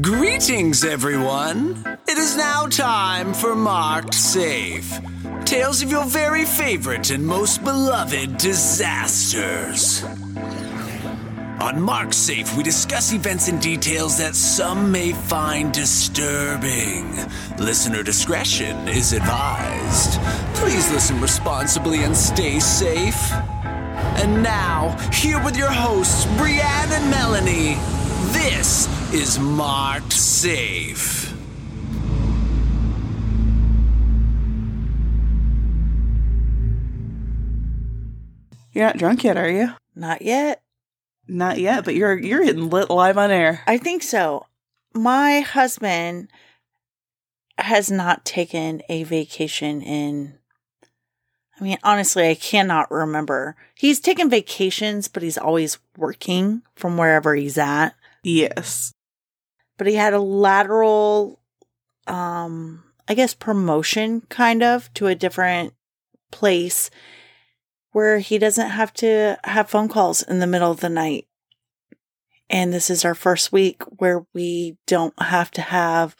[0.00, 1.84] Greetings, everyone.
[2.08, 4.98] It is now time for Marked Safe.
[5.44, 10.02] Tales of your very favorite and most beloved disasters.
[11.60, 17.16] On Marked Safe, we discuss events and details that some may find disturbing.
[17.58, 20.18] Listener discretion is advised.
[20.54, 23.32] Please listen responsibly and stay safe.
[24.16, 27.76] And now, here with your hosts, Brianne and Melanie,
[28.32, 31.32] this is Marked Safe.
[38.72, 39.70] You're not drunk yet, are you?
[39.94, 40.62] Not yet.
[41.28, 43.62] Not yet, but you're you're hitting lit live on air.
[43.66, 44.46] I think so.
[44.92, 46.28] My husband
[47.58, 50.38] has not taken a vacation in
[51.58, 53.56] I mean, honestly, I cannot remember.
[53.76, 57.94] He's taken vacations, but he's always working from wherever he's at.
[58.24, 58.92] Yes.
[59.78, 61.40] But he had a lateral
[62.06, 65.74] um I guess promotion kind of to a different
[66.32, 66.90] place
[67.92, 71.26] where he doesn't have to have phone calls in the middle of the night.
[72.50, 76.16] And this is our first week where we don't have to have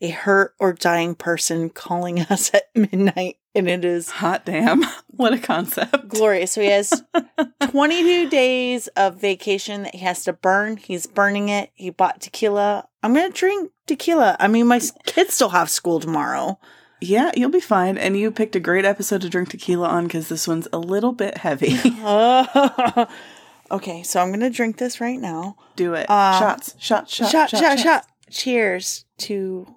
[0.00, 3.36] a hurt or dying person calling us at midnight.
[3.54, 4.82] And it is Hot damn.
[5.16, 6.08] What a concept.
[6.08, 6.50] glorious.
[6.52, 7.04] So he has
[7.70, 10.76] 22 days of vacation that he has to burn.
[10.76, 11.70] He's burning it.
[11.74, 12.88] He bought tequila.
[13.00, 14.36] I'm going to drink tequila.
[14.40, 16.58] I mean, my kids still have school tomorrow.
[17.00, 17.96] Yeah, you'll be fine.
[17.96, 21.12] And you picked a great episode to drink tequila on because this one's a little
[21.12, 21.78] bit heavy.
[23.70, 25.56] okay, so I'm going to drink this right now.
[25.76, 26.10] Do it.
[26.10, 26.74] Uh, shots.
[26.78, 28.06] Shot, shot, shot, shot, shot, shot.
[28.30, 29.76] Cheers to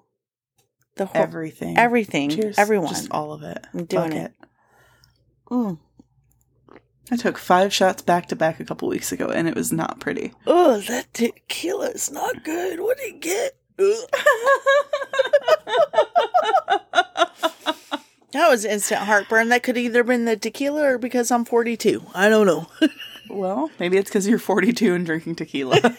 [0.98, 1.78] the whole Everything.
[1.78, 2.58] everything, Cheers.
[2.58, 2.88] everyone.
[2.90, 3.64] Just all of it.
[3.72, 4.32] I'm doing Fuck it.
[5.50, 5.78] Mm.
[7.10, 9.98] I took five shots back to back a couple weeks ago and it was not
[9.98, 10.34] pretty.
[10.46, 12.80] Oh, that tequila is not good.
[12.80, 13.56] What did you get?
[18.32, 19.48] That was instant heartburn.
[19.48, 22.04] That could either been the tequila or because I'm 42.
[22.14, 22.66] I don't know.
[23.30, 25.94] Well, maybe it's because you're 42 and drinking tequila.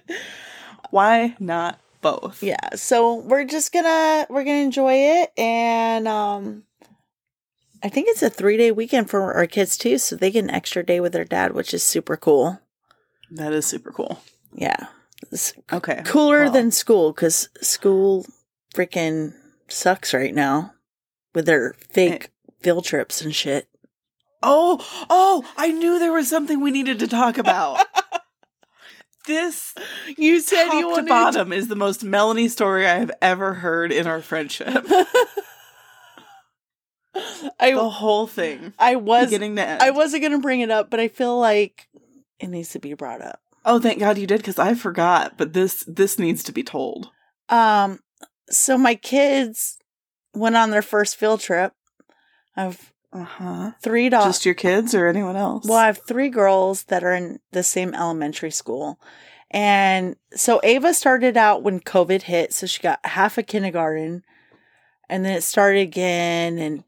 [0.90, 2.42] Why not both?
[2.42, 6.64] yeah, so we're just gonna we're gonna enjoy it, and um,
[7.82, 10.50] I think it's a three day weekend for our kids too, so they get an
[10.50, 12.60] extra day with their dad, which is super cool.
[13.30, 14.20] That is super cool.
[14.54, 14.88] Yeah,
[15.30, 16.02] it's Okay.
[16.04, 18.26] cooler Well, than school because school
[18.74, 19.32] freaking
[19.68, 20.74] sucks right now
[21.34, 22.30] with their fake
[22.60, 23.68] field trips and shit.
[24.42, 27.80] Oh, oh, I knew there was something we needed to talk about.
[29.26, 29.74] this
[30.16, 33.92] You said top you to bottom is the most Melanie story I have ever heard
[33.92, 34.86] in our friendship.
[37.60, 38.72] I the whole thing.
[38.78, 39.82] I was Beginning to end.
[39.82, 41.88] I wasn't gonna bring it up, but I feel like
[42.38, 43.40] it needs to be brought up.
[43.64, 45.36] Oh, thank God you did because I forgot.
[45.36, 47.10] But this this needs to be told.
[47.48, 48.00] Um,
[48.50, 49.78] so my kids
[50.34, 51.72] went on their first field trip.
[52.56, 53.72] I've Uh huh.
[53.82, 54.26] three dogs.
[54.26, 55.66] Just your kids or anyone else?
[55.66, 58.98] well, I have three girls that are in the same elementary school.
[59.50, 64.24] And so Ava started out when COVID hit, so she got half a kindergarten
[65.10, 66.84] and then it started again and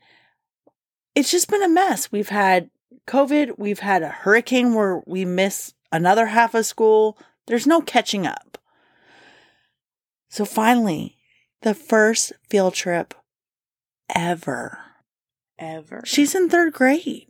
[1.14, 2.10] it's just been a mess.
[2.10, 2.70] We've had
[3.06, 7.18] COVID, we've had a hurricane where we miss another half of school.
[7.46, 8.56] There's no catching up.
[10.30, 11.18] So finally,
[11.60, 13.14] the first field trip
[14.14, 14.78] ever.
[15.59, 16.03] Ever.
[16.04, 17.26] She's in third grade.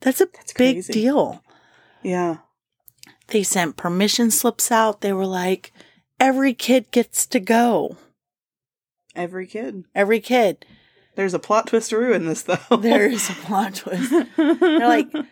[0.00, 0.92] That's a That's big crazy.
[0.92, 1.42] deal.
[2.02, 2.38] yeah.
[3.28, 5.00] They sent permission slips out.
[5.00, 5.72] They were like,
[6.20, 7.96] every kid gets to go.
[9.16, 9.84] Every kid.
[9.96, 10.64] Every kid.
[11.16, 12.76] There's a plot twisteroo in this though.
[12.76, 14.12] There is a plot twist.
[14.36, 15.08] They're like,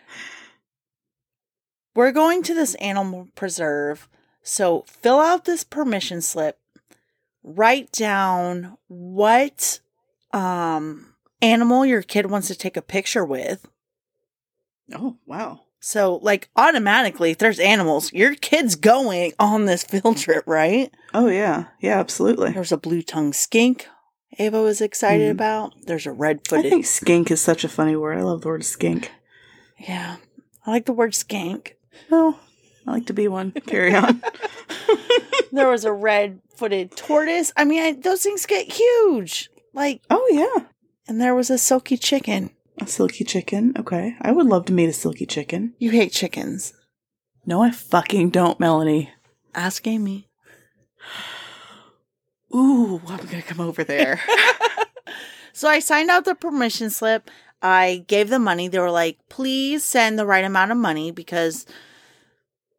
[1.95, 4.07] we're going to this animal preserve.
[4.43, 6.59] So fill out this permission slip,
[7.43, 9.79] write down what
[10.33, 13.67] um animal your kid wants to take a picture with.
[14.93, 15.61] oh wow.
[15.79, 20.91] So like automatically if there's animals, your kid's going on this field trip, right?
[21.13, 21.65] Oh yeah.
[21.79, 21.99] Yeah.
[21.99, 22.51] Absolutely.
[22.51, 23.87] There's a blue tongue skink
[24.37, 25.31] Ava was excited Mhm.
[25.31, 25.73] about.
[25.85, 26.65] There's a red footed.
[26.65, 28.17] I think skink is such a funny word.
[28.17, 29.09] I love the word skink.
[29.77, 30.17] Yeah.
[30.65, 31.73] I like the word skank.
[32.11, 32.37] Oh,
[32.85, 33.51] I like to be one.
[33.51, 34.21] Carry on.
[35.51, 37.53] There was a red footed tortoise.
[37.55, 39.49] I mean, I, those things get huge.
[39.73, 40.65] Like, oh yeah.
[41.07, 42.51] And there was a silky chicken.
[42.81, 43.73] A silky chicken.
[43.77, 44.15] Okay.
[44.21, 45.73] I would love to meet a silky chicken.
[45.79, 46.73] You hate chickens.
[47.45, 49.11] No, I fucking don't, Melanie.
[49.53, 50.27] Ask Amy.
[52.53, 54.21] Ooh, I'm gonna come over there.
[55.53, 57.31] So I signed out the permission slip.
[57.61, 58.67] I gave them money.
[58.67, 61.65] They were like, please send the right amount of money because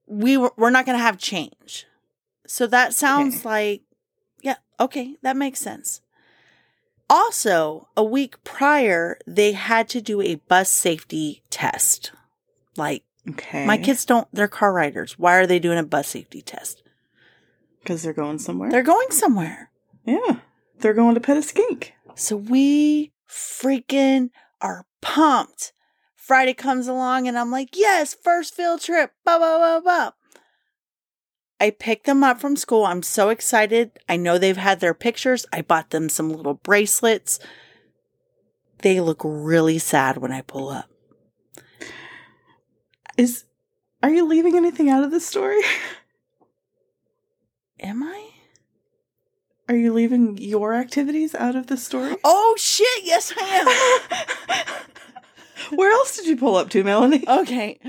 [0.06, 1.86] we were, we're not going to have change.
[2.46, 3.48] So that sounds Okay.
[3.48, 3.82] like,
[4.42, 6.02] yeah, okay, that makes sense.
[7.08, 12.12] Also, a week prior, they had to do a bus safety test.
[12.76, 13.66] Like, Okay.
[13.66, 15.18] my kids don't, they're car riders.
[15.18, 16.82] Why are they doing a bus safety test?
[17.82, 18.70] Because they're going somewhere.
[18.70, 19.70] They're going somewhere.
[20.04, 20.40] yeah.
[20.78, 21.94] They're going to pet a skink.
[22.16, 24.28] So we freaking
[24.60, 25.72] are pumped.
[26.14, 29.12] Friday comes along and I'm like, yes, first field trip.
[29.24, 30.14] Ba ba ba ba.
[31.60, 32.84] I picked them up from school.
[32.84, 33.92] I'm so excited.
[34.08, 35.46] I know they've had their pictures.
[35.52, 37.38] I bought them some little bracelets.
[38.82, 40.90] They look really sad when I pull up.
[43.16, 43.44] Is
[44.02, 45.62] are you leaving anything out of the story?
[47.80, 48.30] Am I?
[49.68, 52.16] Are you leaving your activities out of the story?
[52.22, 54.04] Oh shit, yes I
[54.50, 55.76] am.
[55.76, 57.24] Where else did you pull up to, Melanie?
[57.26, 57.80] okay.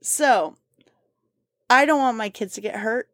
[0.00, 0.56] So
[1.68, 3.08] I don't want my kids to get hurt.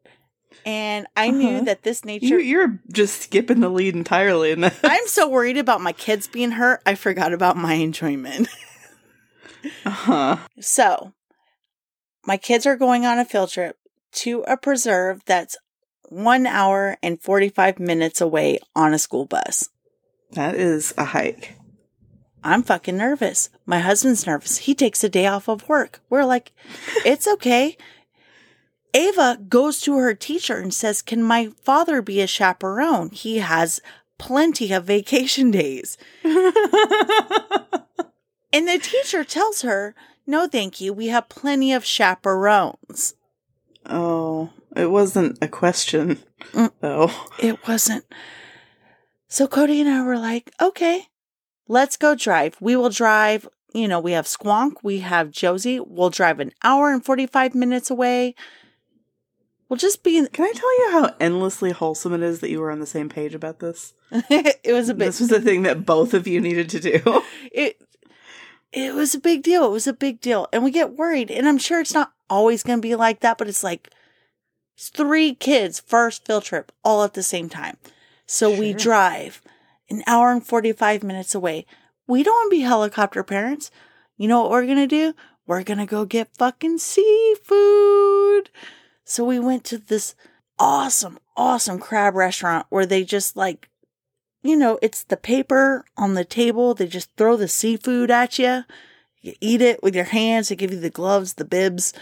[0.67, 1.65] And I knew Uh-huh.
[1.65, 4.79] that this nature You, you're just skipping the lead entirely in this.
[4.85, 8.49] I'm so worried about my kids being hurt, I forgot about my enjoyment.
[9.85, 10.37] Uh-huh.
[10.61, 11.13] so,
[12.27, 13.77] my kids are going on a field trip
[14.13, 15.57] to a preserve that's
[16.09, 19.69] one hour and 45 minutes away on a school bus.
[20.33, 21.57] That is a hike.
[22.43, 23.51] I'm fucking nervous.
[23.67, 24.59] My husband's nervous.
[24.59, 26.01] He takes a day off of work.
[26.09, 26.53] We're like,
[27.05, 27.77] it's okay.
[28.95, 33.11] Ava goes to her teacher and says, Can my father be a chaperone?
[33.11, 33.81] He has
[34.19, 35.97] plenty of vacation days.
[38.53, 39.95] And the teacher tells her,
[40.27, 40.93] No, thank you.
[40.93, 43.15] We have plenty of chaperones.
[43.87, 46.19] oh, it wasn't a question,
[46.53, 46.73] Mm.
[46.81, 47.11] though.
[47.39, 48.05] It wasn't.
[49.29, 51.07] So Cody and I were like, Okay,
[51.69, 52.57] let's go drive.
[52.61, 53.47] We will drive.
[53.73, 55.79] You know, we have Squonk, we have Josie.
[55.79, 58.35] We'll drive an hour and 45 minutes away.
[59.71, 60.27] We'll just be.
[60.27, 63.09] Can I tell you how endlessly wholesome it is that you were on the same
[63.09, 63.95] page about this?
[64.11, 65.07] it was a bit.
[65.07, 67.23] This was a thing that both of you needed to do.
[67.53, 67.81] it
[68.73, 69.65] it was a big deal.
[69.65, 70.49] It was a big deal.
[70.53, 71.31] And we get worried.
[71.31, 73.91] And I'm sure it's not always going to be like that, but it's like
[74.75, 77.77] it's three kids first field trip all at the same time.
[78.27, 79.41] So we drive
[79.89, 81.65] an hour and 45 minutes away.
[82.09, 83.71] We don't want to be helicopter parents.
[84.17, 85.15] You know what we're going to do?
[85.47, 88.51] We're going to go get fucking seafood.
[89.11, 90.15] So we went to this
[90.57, 93.69] awesome, awesome crab restaurant where they just like
[94.43, 96.75] you know, it's the paper on the table.
[96.75, 98.63] They just throw the seafood at you.
[99.21, 100.49] You eat it with your hands.
[100.49, 101.93] They give you the gloves, the bibs,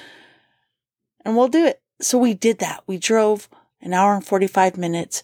[1.24, 1.80] and we'll do it.
[1.98, 2.84] So we did that.
[2.86, 3.48] We drove
[3.80, 5.22] an hour and 45 minutes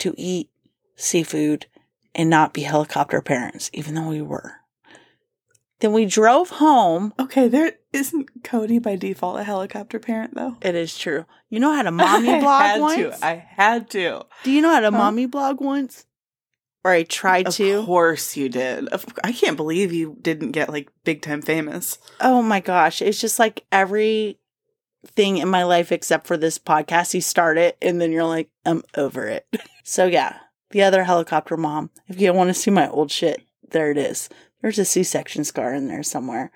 [0.00, 0.50] to eat
[0.94, 1.66] seafood
[2.14, 4.56] and not be helicopter parents, even though we were.
[5.80, 7.14] Then we drove home.
[7.18, 10.56] Okay, there isn't Cody by default a helicopter parent, though.
[10.60, 11.24] It is true.
[11.48, 13.18] You know how to mommy I blog had once?
[13.20, 13.24] to.
[13.26, 14.22] I had to.
[14.42, 14.98] Do you know how to Huh?
[14.98, 16.06] mommy blog once?
[16.84, 17.70] Or I tried Of to.
[17.78, 18.88] Of course you did.
[18.88, 21.98] Of, I can't believe you didn't get like big time famous.
[22.20, 23.00] Oh my gosh.
[23.00, 24.38] It's just like every
[25.06, 27.14] thing in my life except for this podcast.
[27.14, 29.46] You start it and then you're like, I'm over it.
[29.86, 30.38] So yeah,
[30.70, 31.90] the other helicopter mom.
[32.08, 34.30] If you want to see my old shit, there it is.
[34.62, 36.50] There's a C-section scar in there somewhere.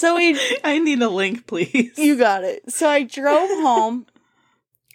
[0.00, 1.96] So we I need a link, please.
[1.96, 2.70] you got it.
[2.72, 4.06] So I drove home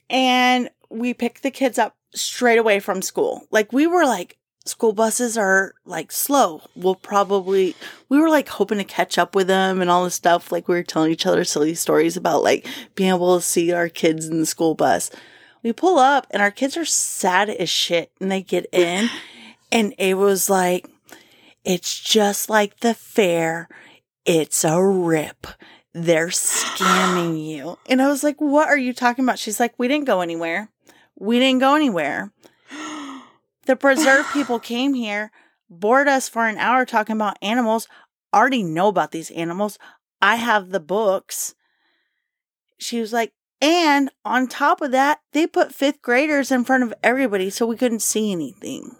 [0.09, 3.47] and we picked the kids up straight away from school.
[3.51, 6.61] Like we were like school buses are like slow.
[6.75, 7.75] We'll probably
[8.09, 10.51] we were like hoping to catch up with them and all this stuff.
[10.51, 12.65] Like we were telling each other silly stories about like
[12.95, 15.11] being able to see our kids in the school bus.
[15.61, 19.09] We pull up and our kids are sad as shit and they get in
[19.71, 20.87] and it was like
[21.65, 23.67] it's just like the fair.
[24.23, 25.47] It's a rip.
[25.93, 27.77] They're scamming you.
[27.87, 29.39] And I was like, what are you talking about?
[29.39, 30.69] She's like, we didn't go anywhere.
[31.17, 32.31] We didn't go anywhere.
[33.65, 35.31] The preserve people came here,
[35.71, 37.87] bored us for an hour talking about animals.
[38.31, 39.79] I already know about these animals.
[40.21, 41.55] I have the books.
[42.77, 46.93] She was like, and on top of that, they put fifth graders in front of
[47.01, 48.97] everybody so we couldn't see anything.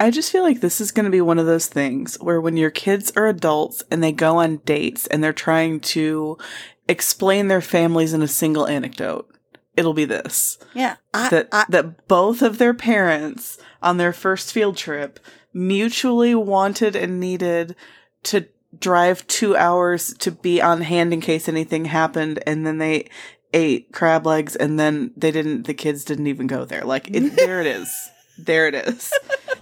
[0.00, 2.56] I just feel like this is going to be one of those things where when
[2.56, 6.38] your kids are adults and they go on dates and they're trying to
[6.88, 9.28] explain their families in a single anecdote,
[9.76, 10.58] it'll be this.
[10.74, 10.96] Yeah.
[11.14, 15.20] I, that I, that both of their parents on their first field trip
[15.52, 17.76] mutually wanted and needed
[18.24, 18.46] to
[18.78, 23.08] drive 2 hours to be on hand in case anything happened and then they
[23.52, 26.82] ate crab legs and then they didn't the kids didn't even go there.
[26.82, 28.10] Like it, there it is.
[28.44, 29.12] There it is.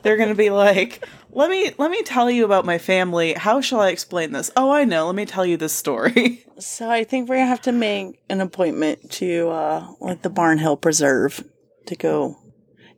[0.02, 3.34] They're going to be like, "Let me let me tell you about my family.
[3.34, 4.50] How shall I explain this?
[4.56, 5.06] Oh, I know.
[5.06, 8.42] Let me tell you this story." So I think we're gonna have to make an
[8.42, 11.42] appointment to uh like the Barnhill Preserve
[11.86, 12.36] to go.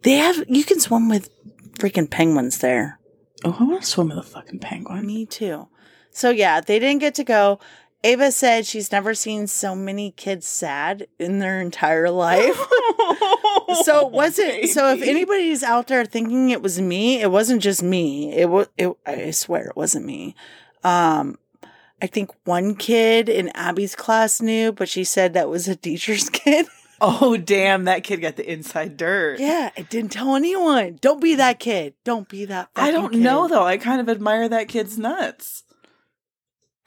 [0.03, 1.31] They have you can swim with
[1.79, 2.99] freaking penguins there.
[3.45, 5.07] Oh, I want to swim with a fucking penguin.
[5.07, 5.69] Me too.
[6.11, 7.61] So yeah, they didn't get to go.
[8.05, 12.57] Ava said she's never seen so many kids sad in their entire life.
[13.85, 17.83] so it wasn't so if anybody's out there thinking it was me, it wasn't just
[17.83, 18.33] me.
[18.33, 20.35] It was it I swear it wasn't me.
[20.83, 21.39] Um
[22.01, 26.29] I think one kid in Abby's class knew, but she said that was a teacher's
[26.31, 26.67] kid.
[27.05, 29.41] Oh, damn, that kid got the inside dirt.
[29.41, 30.99] yeah, it didn't tell anyone.
[31.01, 31.95] Don't be that kid.
[32.05, 32.69] Don't be that.
[32.77, 33.65] I don't fucking know though.
[33.65, 35.65] I kind of admire that kid's nuts.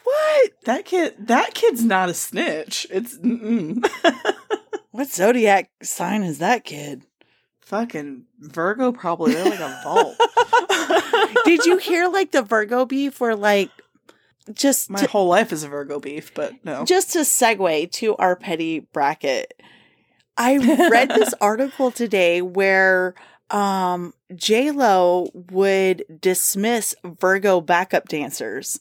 [0.06, 0.52] What?
[0.64, 2.88] That kid, that kid's not a snitch.
[2.90, 3.18] It's.
[4.92, 7.04] What zodiac sign is that kid?
[7.66, 8.92] fucking Virgo.
[8.92, 10.16] Probably they're like a vault.
[11.46, 13.70] Did you hear like the Virgo beef where like
[14.54, 16.86] just My to, whole life is a Virgo beef, but no.
[16.86, 19.62] just to segue to our petty bracket?
[20.38, 20.58] I
[20.90, 23.16] read this article today where
[23.50, 28.80] um J Lo would dismiss Virgo backup dancers.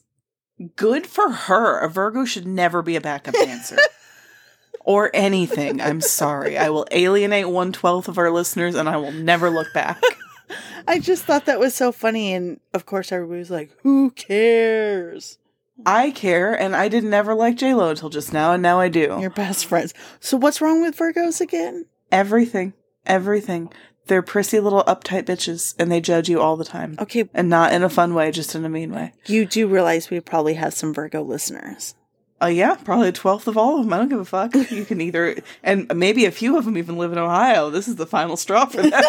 [0.75, 1.79] Good for her.
[1.79, 3.77] A Virgo should never be a backup dancer.
[4.85, 5.81] or anything.
[5.81, 6.57] I'm sorry.
[6.57, 10.01] I will alienate one twelfth of our listeners and I will never look back.
[10.87, 15.39] I just thought that was so funny, and of course everybody was like, "Who cares?"
[15.85, 19.17] I care and I didn't ever like JLo until just now, and now I do.
[19.19, 19.93] Your best friends.
[20.19, 21.85] So what's wrong with Virgos again?
[22.11, 22.73] Everything.
[23.05, 23.71] Everything.
[24.07, 26.95] They're prissy little uptight bitches and they judge you all the time.
[26.99, 29.13] Okay, And not in a fun way, just in a mean way.
[29.25, 31.95] you do realize we probably have some Virgo listeners.
[32.41, 33.93] Oh yeah, probably a twelfth of all of them.
[33.93, 34.53] I don't give a fuck.
[34.69, 37.69] You can either, and maybe a few of them even live in Ohio.
[37.69, 38.91] This is the final straw for them.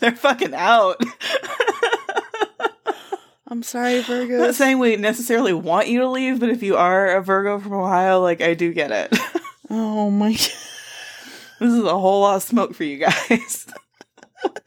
[0.00, 1.00] They're fucking out.
[3.48, 7.16] I'm sorry, I'm not saying we necessarily want you to leave, but if you are
[7.16, 9.16] a Virgo from Ohio, like I do get it.
[9.74, 10.36] Oh my!
[11.62, 13.66] This is a whole lot of smoke for you guys.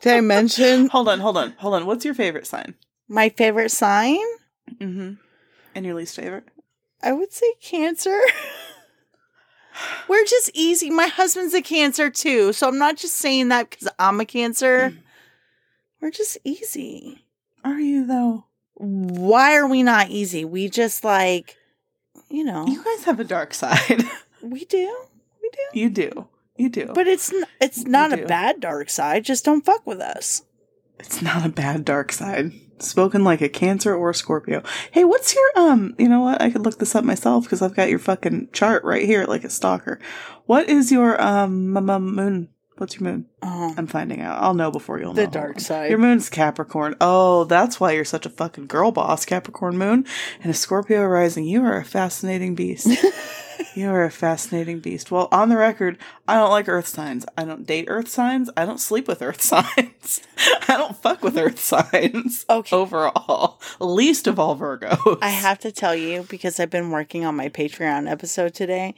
[0.00, 1.86] Did I mention hold on, hold on, hold on.
[1.86, 2.74] What's your favorite sign?
[3.08, 4.18] my favorite sign?
[4.80, 5.14] Mm-hmm.
[5.74, 6.44] And your least favorite?
[7.02, 8.18] I would say Cancer.
[10.08, 10.90] We're just easy.
[10.90, 14.94] My husband's a Cancer too, so I'm not just saying that because I'm a Cancer.
[16.00, 17.24] We're just easy.
[17.64, 18.44] Are you though?
[18.74, 20.44] Why are we not easy?
[20.44, 21.56] We just like,
[22.28, 24.04] you know, You guys have a dark side.
[24.42, 24.94] we do,
[25.72, 25.80] we do.
[25.80, 26.28] you do.
[26.56, 26.90] You do.
[26.94, 29.24] But it's n- it's not a bad dark side.
[29.24, 30.42] Just don't fuck with us.
[30.98, 32.52] It's not a bad dark side.
[32.78, 34.62] Spoken like a Cancer or a Scorpio.
[34.90, 35.94] Hey, what's your um?
[35.98, 36.40] You know what?
[36.42, 39.44] I could look this up myself because I've got your fucking chart right here, like
[39.44, 39.98] a stalker.
[40.46, 42.48] What is your um m- m- moon?
[42.76, 43.26] What's your moon?
[43.42, 44.42] Oh, I'm finding out.
[44.42, 45.26] I'll know before you'll the know.
[45.30, 45.88] The dark side.
[45.88, 46.94] Your moon's Capricorn.
[47.00, 50.04] Oh, that's why you're such a fucking girl boss, Capricorn moon
[50.42, 51.44] and a Scorpio rising.
[51.44, 52.86] You are a fascinating beast.
[53.74, 55.10] you are a fascinating beast.
[55.10, 55.96] Well, on the record,
[56.28, 57.24] I don't like earth signs.
[57.36, 58.50] I don't date earth signs.
[58.58, 60.20] I don't sleep with earth signs.
[60.68, 62.44] I don't fuck with earth signs.
[62.56, 62.76] Okay.
[62.76, 65.18] Overall, least of all Virgos.
[65.20, 68.94] I have to tell you because I've been working on my Patreon episode today,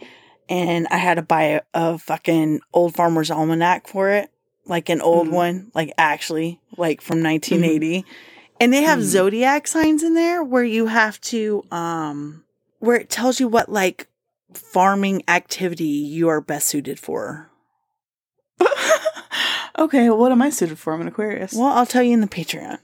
[0.48, 4.30] and I had to buy a, a fucking old Farmer's Almanac for it,
[4.66, 5.32] like an old Mhm.
[5.32, 8.04] one, like actually, like from 1980.
[8.60, 9.04] And they have Mhm.
[9.04, 12.44] zodiac signs in there where you have to, um,
[12.80, 14.08] where it tells you what like
[14.54, 17.50] farming activity you are best suited for.
[19.78, 20.92] okay, what am I suited for?
[20.94, 21.52] I'm an Aquarius.
[21.54, 22.78] Well, I'll tell you in the Patreon.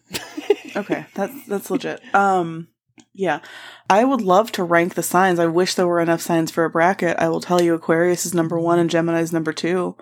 [0.76, 2.00] Okay, that's that's legit.
[2.14, 2.68] Um
[3.14, 3.40] yeah.
[3.88, 5.38] I would love to rank the signs.
[5.38, 7.16] I wish there were enough signs for a bracket.
[7.18, 9.97] I will tell you Aquarius is number 1 and Gemini is number 2.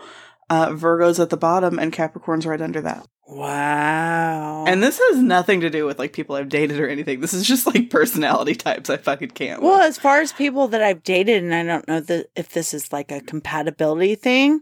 [0.51, 3.07] Uh Virgo's at the bottom and Capricorn's right under that.
[3.29, 4.65] Wow.
[4.67, 7.21] And this has nothing to do with like people I've dated or anything.
[7.21, 9.63] This is just like personality types I fucking can't.
[9.63, 9.71] with.
[9.71, 12.75] Well, as far as people that I've dated, and I don't know that if this
[12.75, 14.61] is like a compatibility thing,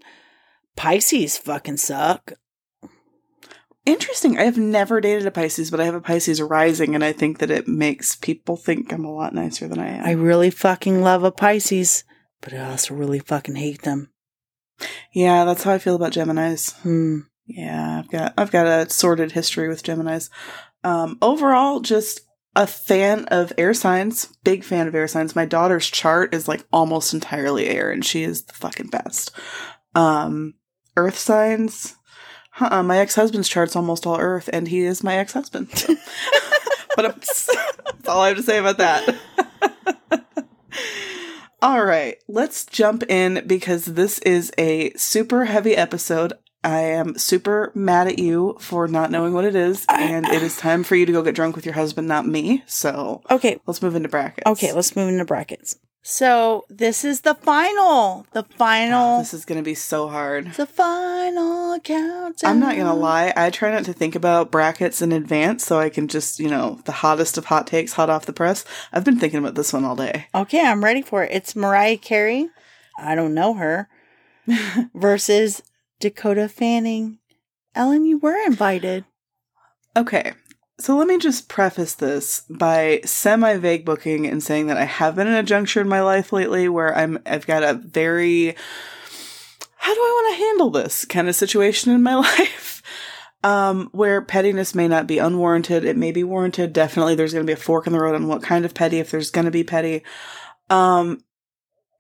[0.76, 2.32] Pisces fucking suck.
[3.86, 4.38] Interesting.
[4.38, 7.38] I have never dated a Pisces, but I have a Pisces rising and I think
[7.38, 10.04] that it makes people think I'm a lot nicer than I am.
[10.04, 12.04] I really fucking love a Pisces,
[12.42, 14.10] but I also really fucking hate them.
[15.12, 16.78] yeah, that's how I feel about Geminis.
[16.80, 17.20] Hmm.
[17.46, 20.30] Yeah, I've got I've got a sordid history with Geminis.
[20.84, 22.20] Um, overall, just
[22.54, 24.26] a fan of air signs.
[24.44, 25.34] Big fan of air signs.
[25.34, 29.32] My daughter's chart is like almost entirely air, and she is the fucking best.
[29.94, 30.54] Um,
[30.96, 31.96] earth signs.
[32.58, 35.68] Uh-uh, my ex husband's chart's almost all earth, and he is my ex husband.
[36.96, 37.48] but that's
[38.08, 39.16] all I have to say about that.
[41.62, 46.32] all right, let's jump in because this is a super heavy episode.
[46.62, 50.58] I am super mad at you for not knowing what it is, and it is
[50.58, 52.62] time for you to go get drunk with your husband, not me.
[52.66, 54.46] So Okay, let's move into brackets.
[54.46, 55.78] okay, let's move into brackets.
[56.02, 60.54] So this is the final, the final, Oh, this is gonna be so hard.
[60.54, 62.50] the final countdown.
[62.50, 63.32] I'm not gonna lie.
[63.36, 66.80] I try not to think about brackets in advance, so I can just, you know,
[66.86, 68.64] the hottest of hot takes, hot off the press.
[68.92, 70.26] I've been thinking about this one all day.
[70.34, 71.32] Okay, I'm ready for it.
[71.32, 72.48] It's Mariah Carey.
[72.98, 73.88] I don't know her.
[74.94, 75.62] versus
[76.00, 77.18] Dakota Fanning.
[77.74, 79.04] Ellen, you were invited.
[79.96, 80.32] Okay.
[80.80, 85.14] So let me just preface this by semi vague booking and saying that I have
[85.14, 88.56] been in a juncture in my life lately where I'm I've got a very
[89.76, 92.82] how do I want to handle this kind of situation in my life?
[93.42, 96.72] Um, where pettiness may not be unwarranted, it may be warranted.
[96.72, 99.10] Definitely there's gonna be a fork in the road on what kind of petty if
[99.10, 100.02] there's gonna be petty.
[100.70, 101.22] Um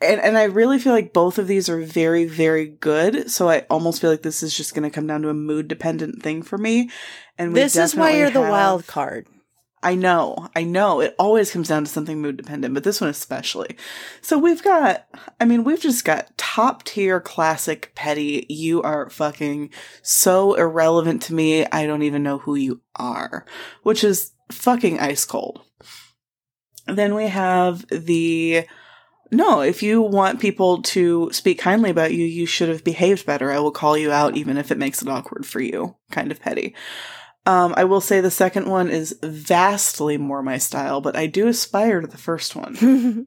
[0.00, 3.30] and and I really feel like both of these are very very good.
[3.30, 5.68] So I almost feel like this is just going to come down to a mood
[5.68, 6.90] dependent thing for me.
[7.38, 9.26] And we This is why you're the have- wild card.
[9.82, 11.00] I know, I know.
[11.00, 13.78] It always comes down to something mood dependent, but this one especially.
[14.20, 15.06] So we've got,
[15.40, 18.44] I mean, we've just got top tier classic petty.
[18.50, 19.70] You are fucking
[20.02, 21.64] so irrelevant to me.
[21.64, 23.46] I don't even know who you are,
[23.82, 25.62] which is fucking ice cold.
[26.86, 28.66] Then we have the,
[29.30, 33.52] no, if you want people to speak kindly about you, you should have behaved better.
[33.52, 35.96] I will call you out even if it makes it awkward for you.
[36.10, 36.74] Kind of petty.
[37.46, 41.48] Um, I will say the second one is vastly more my style, but I do
[41.48, 43.26] aspire to the first one.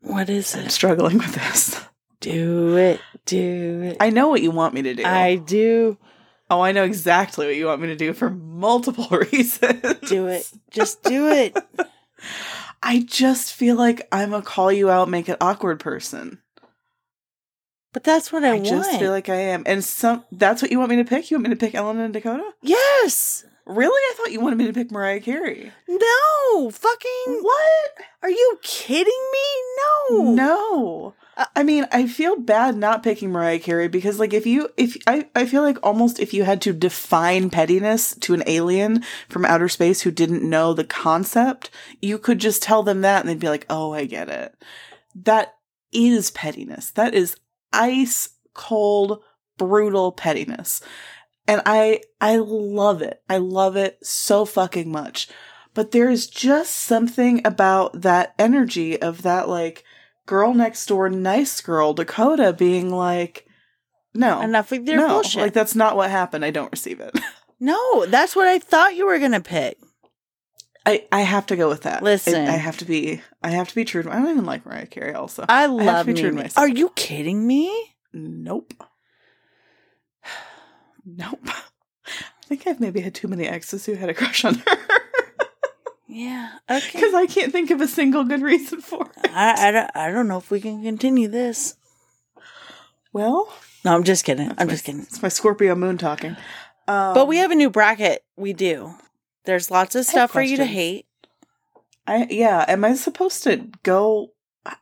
[0.00, 0.70] what is I'm it?
[0.70, 1.80] struggling with this.
[2.20, 3.00] Do it.
[3.26, 3.96] Do it.
[4.00, 5.04] I know what you want me to do.
[5.04, 5.98] I do.
[6.48, 9.98] oh, I know exactly what you want me to do for multiple reasons.
[10.08, 10.50] Do it.
[10.70, 11.56] Just do it.
[12.82, 16.38] I just feel like I'm a call you out, make it awkward person.
[17.92, 18.66] But that's what I, I, want.
[18.66, 19.62] I just feel like I am.
[19.66, 21.30] And some that's what you want me to pick?
[21.30, 22.50] You want me to pick Ellen and Dakota?
[22.62, 23.44] yes.
[23.64, 23.90] Really?
[23.92, 25.70] I thought you wanted me to pick Mariah Carey.
[25.88, 26.70] No.
[26.70, 27.38] Fucking.
[27.42, 27.92] What?
[28.22, 30.10] Are you kidding me?
[30.10, 30.32] No.
[30.32, 31.14] No.
[31.36, 35.28] I- mean, I feel bad not picking Mariah Carey because like if you if I
[35.34, 39.68] I feel like almost if you had to define pettiness to an alien from outer
[39.68, 43.48] space who didn't know the concept, you could just tell them that and they'd be
[43.48, 44.54] like, "Oh, I get it."
[45.14, 45.54] That
[45.92, 46.90] is pettiness.
[46.90, 47.36] That is
[47.72, 49.22] ice cold
[49.58, 50.80] brutal pettiness.
[51.48, 53.22] And I I love it.
[53.28, 55.28] I love it so fucking much.
[55.74, 59.84] But there is just something about that energy of that like
[60.26, 63.46] girl next door nice girl Dakota being like
[64.14, 64.42] no.
[64.42, 65.40] Enough with your no, bullshit.
[65.40, 66.44] like that's not what happened.
[66.44, 67.18] I don't receive it.
[67.60, 69.78] no, that's what I thought you were gonna pick.
[70.84, 72.02] I, I have to go with that.
[72.02, 72.48] Listen.
[72.48, 74.66] I, I have to be I have to be true to I don't even like
[74.66, 75.44] Mariah Carey also.
[75.48, 76.58] I have to love be true to myself.
[76.58, 77.96] Are you kidding me?
[78.12, 78.74] Nope.
[81.04, 81.40] Nope.
[82.06, 84.76] I think I've maybe had too many exes who had a crush on her.
[86.14, 86.50] Yeah.
[86.70, 86.90] Okay.
[86.92, 89.30] Because I can't think of a single good reason for it.
[89.32, 91.76] I, I, don't, I don't know if we can continue this.
[93.12, 93.52] Well,
[93.84, 94.50] No, I'm just kidding.
[94.58, 95.02] I'm my- just kidding.
[95.02, 96.36] It's my Scorpio moon talking.
[96.88, 98.24] Um, But we have a new bracket.
[98.36, 98.94] We do.
[99.44, 101.06] There's lots of stuff for you to hate.
[102.06, 102.64] I yeah.
[102.68, 104.32] Am I supposed to go?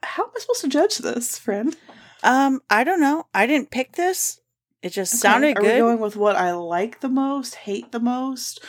[0.03, 1.77] How am I supposed to judge this, friend?
[2.23, 3.27] Um, I don't know.
[3.35, 4.41] I didn't pick this.
[4.83, 5.75] It just Okay, sounded Are good.
[5.75, 8.63] we going with what I like the most, hate the most?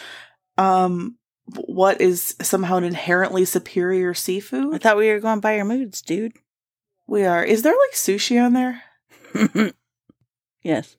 [0.58, 1.18] Um,
[1.56, 4.74] what is somehow an inherently superior seafood.
[4.76, 6.34] I thought we were going by your moods, dude.
[7.08, 7.44] We are.
[7.44, 8.84] Is there like sushi on there?
[10.64, 10.96] yes.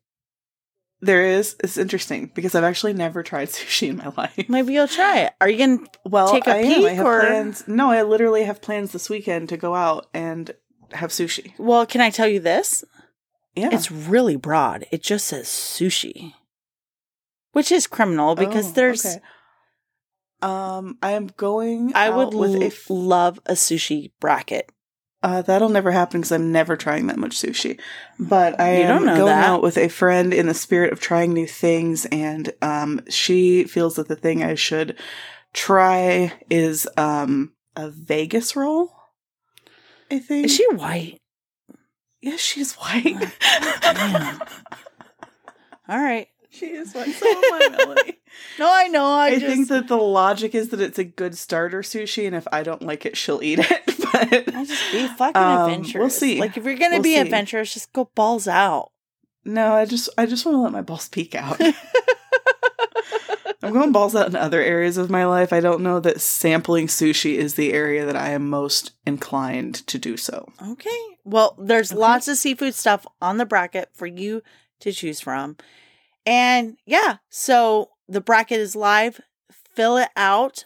[1.00, 1.56] There is.
[1.64, 4.48] It's interesting because I've actually never tried sushi in my life.
[4.48, 5.32] Maybe you'll try it.
[5.40, 6.64] Are you going to Well, Take a I am.
[6.70, 7.64] I peek, have or- plans.
[7.66, 10.50] No, I literally have plans this weekend to go out and
[10.92, 11.52] have sushi.
[11.58, 12.84] Well, can I tell you this?
[13.56, 14.86] Yeah, It's really broad.
[14.90, 16.32] It just says sushi,
[17.52, 19.04] which is criminal because Oh, there's.
[19.04, 19.20] okay.
[20.42, 21.92] Um, I am going.
[21.94, 24.70] I would out with l- a f- love a sushi bracket.
[25.22, 27.78] Uh, that'll never happen because I'm never trying that much sushi.
[28.18, 29.44] But I You am going that.
[29.44, 33.94] out with a friend in the spirit of trying new things, and um, she feels
[33.96, 34.98] that the thing I should
[35.52, 38.90] try is um a Vegas roll.
[40.10, 40.46] I think.
[40.46, 41.18] Is she white?
[42.20, 43.16] Yes, she's white.
[43.80, 44.40] Damn.
[45.88, 46.28] All right.
[46.52, 47.12] She is white.
[47.14, 48.18] So am I, Melanie.
[48.58, 49.04] No, I know.
[49.04, 52.34] I, I, just, think that the logic is that it's a good starter sushi, and
[52.34, 53.82] if I don't like it, she'll eat it.
[54.12, 56.38] But I just be fucking Um, we'll see.
[56.38, 57.18] Like if you're gonna We'll be see.
[57.18, 58.90] adventurous, just go balls out.
[59.44, 61.60] no, I just I just want to let my balls peek out.
[63.62, 65.52] I'm going balls out in other areas of my life.
[65.52, 69.98] I don't know that sampling sushi is the area that I am most inclined to
[69.98, 70.48] do so.
[70.60, 70.90] Okay.
[71.24, 74.42] Well, there's lots of seafood stuff on the bracket for you
[74.80, 75.56] to choose from.
[76.26, 79.20] And yeah, so the bracket is live.
[79.74, 80.64] Fill it out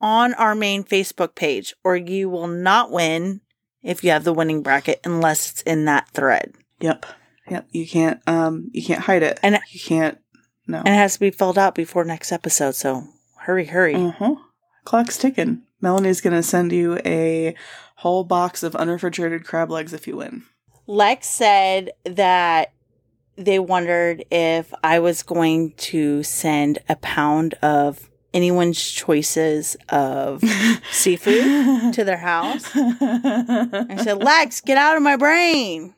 [0.00, 3.40] on our main Facebook page, or you will not win
[3.82, 6.52] if you have the winning bracket unless it's in that thread.
[6.80, 7.06] Yep.
[7.50, 7.68] Yep.
[7.72, 9.38] You can't um you can't hide it.
[9.42, 10.18] And- you can't
[10.66, 10.78] no.
[10.78, 12.74] And it has to be filled out before next episode.
[12.74, 13.04] So
[13.40, 13.94] hurry, hurry.
[13.94, 14.36] Uh-huh.
[14.84, 15.62] Clock's ticking.
[15.80, 17.54] Melanie's gonna send you a
[17.96, 20.44] whole box of unrefrigerated crab legs if you win.
[20.86, 22.72] Lex said that
[23.38, 30.42] they wondered if I was going to send a pound of anyone's choices of
[30.90, 32.70] seafood to their house.
[32.74, 35.94] I said, Lex, get out of my brain.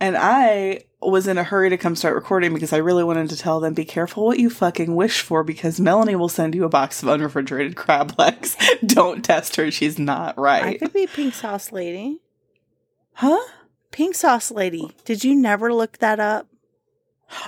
[0.00, 3.36] And I was in a hurry to come start recording because I really wanted to
[3.36, 6.68] tell them be careful what you fucking wish for because Melanie will send you a
[6.68, 8.56] box of unrefrigerated crab legs.
[8.86, 10.64] Don't test her, she's not right.
[10.64, 12.20] I could be pink sauce lady.
[13.12, 13.40] Huh?
[13.94, 14.90] Pink sauce lady.
[15.04, 16.48] Did you never look that up?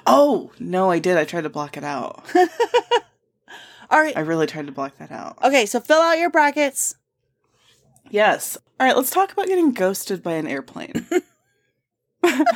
[0.06, 1.16] Oh, no, I did.
[1.16, 2.24] I tried to block it out.
[3.90, 4.16] All right.
[4.16, 5.36] I really tried to block that out.
[5.42, 6.94] Okay, so fill out your brackets.
[8.10, 8.56] Yes.
[8.78, 11.08] All right, let's talk about getting ghosted by an airplane.
[12.22, 12.54] I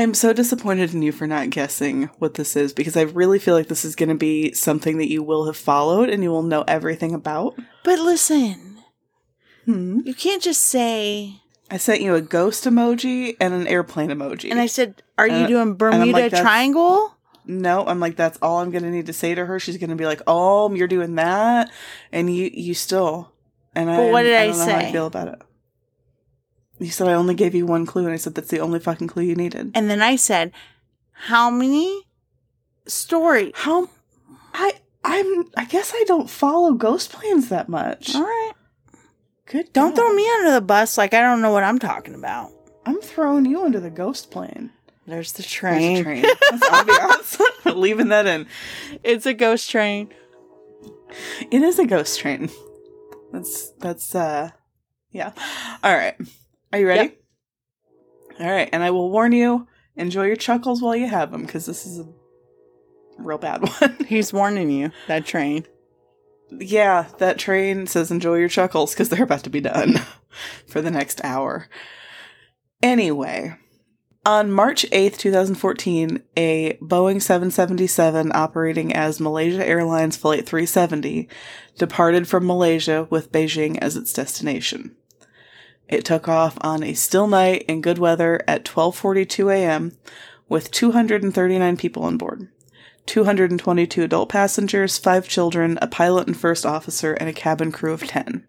[0.00, 3.54] am so disappointed in you for not guessing what this is because I really feel
[3.54, 6.42] like this is going to be something that you will have followed and you will
[6.42, 7.54] know everything about.
[7.84, 8.78] But listen,
[9.66, 10.00] Hmm.
[10.04, 11.41] you can't just say.
[11.72, 14.50] I sent you a ghost emoji and an airplane emoji.
[14.50, 17.16] And I said, Are you doing Bermuda like, Triangle?
[17.46, 19.58] no, I'm like, that's all I'm going to need to say to her.
[19.58, 21.70] She's going to be like, oh, you're doing that.
[22.12, 23.32] And you, you still.
[23.74, 25.42] And I, what did I don't know how I feel about it.
[26.78, 29.08] You said I only gave you one clue, and I said that's the only fucking
[29.08, 29.70] clue you needed.
[29.74, 30.52] And then I said,
[31.12, 32.02] How many
[32.86, 33.52] story?
[33.54, 33.88] How
[34.52, 38.14] I I'm I guess I don't follow ghost planes that much.
[38.14, 38.52] All right.
[39.52, 39.72] Good.
[39.74, 39.96] Don't God.
[39.96, 42.50] throw me under the bus like I don't know what I'm talking about.
[42.86, 44.70] I'm throwing you under the ghost plane.
[45.06, 46.02] There's the There's a train.
[46.02, 46.22] train.
[46.50, 47.38] That's obvious.
[47.64, 48.46] We're leaving that in.
[49.04, 50.08] It's a ghost train.
[51.50, 52.48] It is a ghost train.
[53.32, 54.50] That's that's uh
[55.10, 55.32] yeah.
[55.84, 56.14] All right.
[56.72, 57.14] Are you ready?
[58.40, 61.66] All right, and I will warn you, enjoy your chuckles while you have them cuz
[61.66, 62.06] this is a
[63.18, 63.96] real bad one.
[64.06, 65.66] He's warning you, that train.
[66.58, 70.00] Yeah, that train says enjoy your chuckles because they're about to be done
[70.66, 71.68] for the next hour.
[72.82, 73.56] Anyway,
[74.24, 81.28] on March 8th, 2014, a Boeing 777 operating as Malaysia Airlines Flight 370
[81.76, 84.96] departed from Malaysia with Beijing as its destination.
[85.88, 89.92] It took off on a still night in good weather at 12:42 a.m.
[90.48, 92.48] with 239 people on board.
[93.06, 98.06] 222 adult passengers, 5 children, a pilot and first officer, and a cabin crew of
[98.06, 98.46] 10.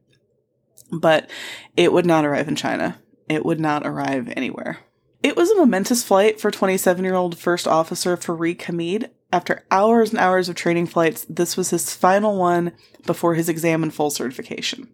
[0.92, 1.30] But
[1.76, 3.00] it would not arrive in China.
[3.28, 4.80] It would not arrive anywhere.
[5.24, 9.10] It was a momentous flight for 27 year old First Officer Fariq Hamid.
[9.32, 12.74] After hours and hours of training flights, this was his final one
[13.06, 14.94] before his exam and full certification.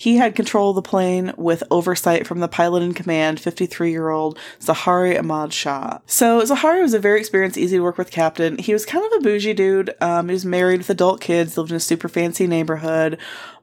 [0.00, 4.08] He had control of the plane with oversight from the pilot in command, 53 year
[4.08, 5.98] old Zaharie Ahmad Shah.
[6.06, 8.56] So, Zaharie was a very experienced, easy to work with captain.
[8.56, 9.94] He was kind of a bougie dude.
[10.00, 13.18] Um, he was married with adult kids, lived in a super fancy neighborhood,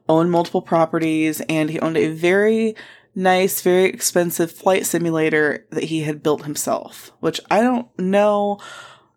[0.08, 2.76] owned multiple properties, and he owned a very
[3.16, 8.60] nice, very expensive flight simulator that he had built himself, which I don't know.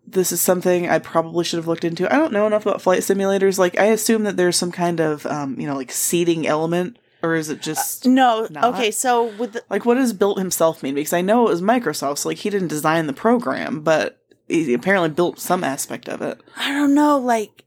[0.04, 2.12] This is something I probably should have looked into.
[2.12, 3.58] I don't know enough about flight simulators.
[3.58, 7.34] Like, I assume that there's some kind of, um, you know, like seating element, or
[7.34, 8.74] is it just uh, No, Not?
[8.74, 10.94] okay, so with the, like what does built himself mean?
[10.94, 14.74] Because I know it was Microsoft, so like he didn't design the program, but he
[14.74, 16.40] apparently built some aspect of it.
[16.56, 17.64] I don't know, like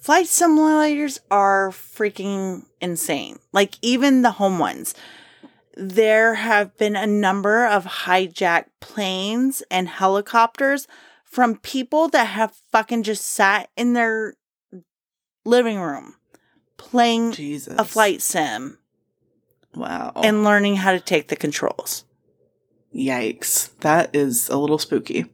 [0.00, 3.38] flight simulators are freaking insane.
[3.52, 4.94] Like even the home ones.
[5.80, 10.88] There have been a number of hijacked planes and helicopters
[11.24, 14.34] from people that have fucking just sat in their
[15.44, 16.16] living room
[16.78, 18.78] playing Jesus, a flight sim
[19.74, 22.04] Wow, and learning how to take the controls.
[22.94, 23.76] Yikes.
[23.80, 25.26] That is a little spooky.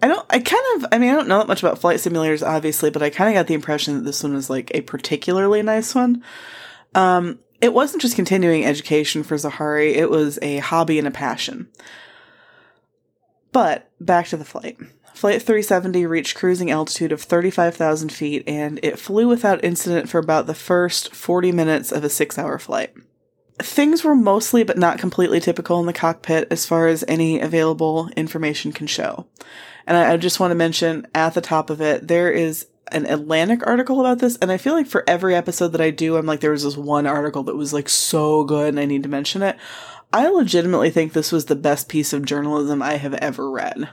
[0.00, 2.46] I don't, I kind of, I mean, I don't know that much about flight simulators,
[2.46, 5.62] obviously, but I kind of got the impression that this one was like a particularly
[5.62, 6.22] nice one.
[6.94, 11.68] Um, it wasn't just continuing education for Zaharie, it was a hobby and a passion.
[13.52, 14.76] But back to the flight.
[15.16, 20.46] Flight 370 reached cruising altitude of 35,000 feet and it flew without incident for about
[20.46, 22.92] the first 40 minutes of a six hour flight.
[23.58, 28.10] things were mostly but not completely typical in the cockpit as far as any available
[28.14, 29.26] information can show.
[29.86, 33.06] And I, I just want to mention at the top of it, there is an
[33.06, 36.26] Atlantic article about this, and I feel like for every episode that I do, I'm
[36.26, 39.08] like, there was this one article that was like so good and I need to
[39.08, 39.56] mention it.
[40.12, 43.88] I legitimately think this was the best piece of journalism I have ever read.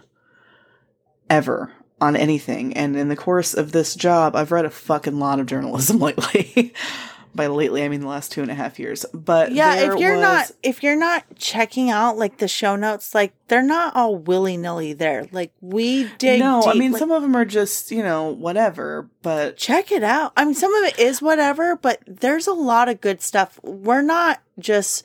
[1.29, 1.71] Ever.
[2.01, 2.75] On anything.
[2.75, 6.73] And in the course of this job, I've read a fucking lot of journalism lately.
[7.35, 9.05] By lately, I mean the last two and a half years.
[9.11, 13.15] But Yeah, if you're was- not if you're not checking out like the show notes,
[13.15, 15.27] like they're not all willy nilly there.
[15.31, 16.39] Like we did.
[16.39, 19.09] no, I mean like, some of them are just you know whatever.
[19.23, 20.33] But check it out.
[20.37, 23.59] I mean, some of it is whatever, but there's a lot of good stuff.
[23.63, 25.03] We're not just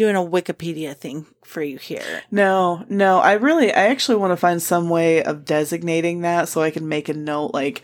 [0.00, 2.22] doing a Wikipedia thing for you here.
[2.30, 6.62] No, no, I really, I actually want to find some way of designating that so
[6.62, 7.82] I can make a note like,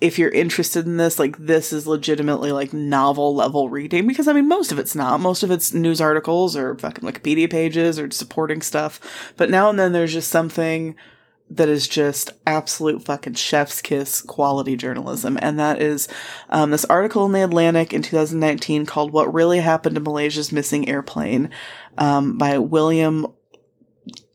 [0.00, 4.32] if you're interested in this, like, this is legitimately like novel level reading because I
[4.32, 5.20] mean, most of it's not.
[5.20, 8.98] Most of it's news articles or fucking Wikipedia pages or supporting stuff.
[9.36, 10.96] But now and then there's just something
[11.50, 15.36] that is just absolute fucking chef's kiss quality journalism.
[15.42, 16.08] And that is
[16.48, 20.88] um, this article in the Atlantic in 2019 called What Really Happened to Malaysia's Missing
[20.88, 21.50] Airplane
[21.98, 23.26] um, by William.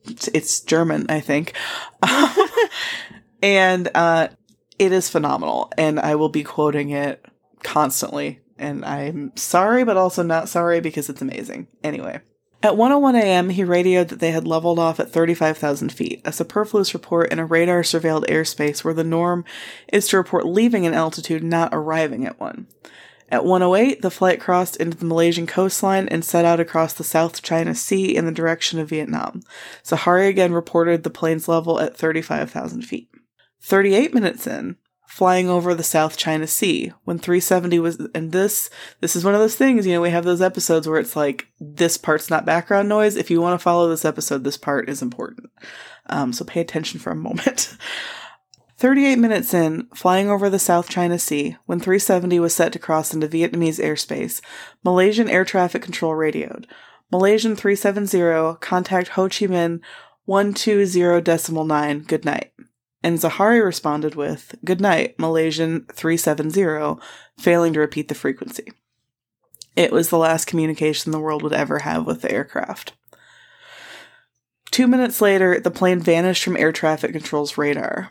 [0.04, 1.54] It's, German, I think.
[3.41, 4.28] and uh,
[4.78, 5.71] it is phenomenal.
[5.78, 7.25] And I will be quoting it
[7.63, 8.41] constantly.
[8.58, 11.67] And I'm sorry, but also not sorry because it's amazing.
[11.82, 12.19] Anyway.
[12.65, 16.95] At 1:01 a.m., he radioed that they had leveled off at 35,000 feet, a superfluous
[16.95, 19.45] report in a radar surveilled airspace where the norm
[19.93, 22.65] is to report leaving an altitude, not arriving at one.
[23.30, 27.43] At 108, the flight crossed into the Malaysian coastline and set out across the South
[27.43, 29.43] China Sea in the direction of Vietnam.
[29.84, 33.10] Zaharie again reported the plane's level at 35,000 feet.
[33.62, 38.69] 38 minutes in, flying over the South China Sea when 370 was and this
[39.01, 41.47] this is one of those things, you know, we have those episodes where it's like
[41.59, 43.15] this part's not background noise.
[43.15, 45.49] If you want to follow this episode, this part is important.
[46.07, 47.77] Um, so pay attention for a moment.
[48.77, 53.13] 38 minutes in, flying over the South China Sea, when 370 was set to cross
[53.13, 54.41] into Vietnamese airspace,
[54.83, 56.67] Malaysian air traffic control radioed.
[57.09, 59.79] Malaysian 370, contact Ho Chi Minh
[60.27, 62.51] 120.9, good night.
[63.05, 66.99] And Zaharie responded with, Good night, Malaysian 370,
[67.37, 68.73] failing to repeat the frequency.
[69.75, 72.93] It was the last communication the world would ever have with the aircraft.
[74.71, 78.09] Two minutes later, the plane vanished from air traffic control's radar.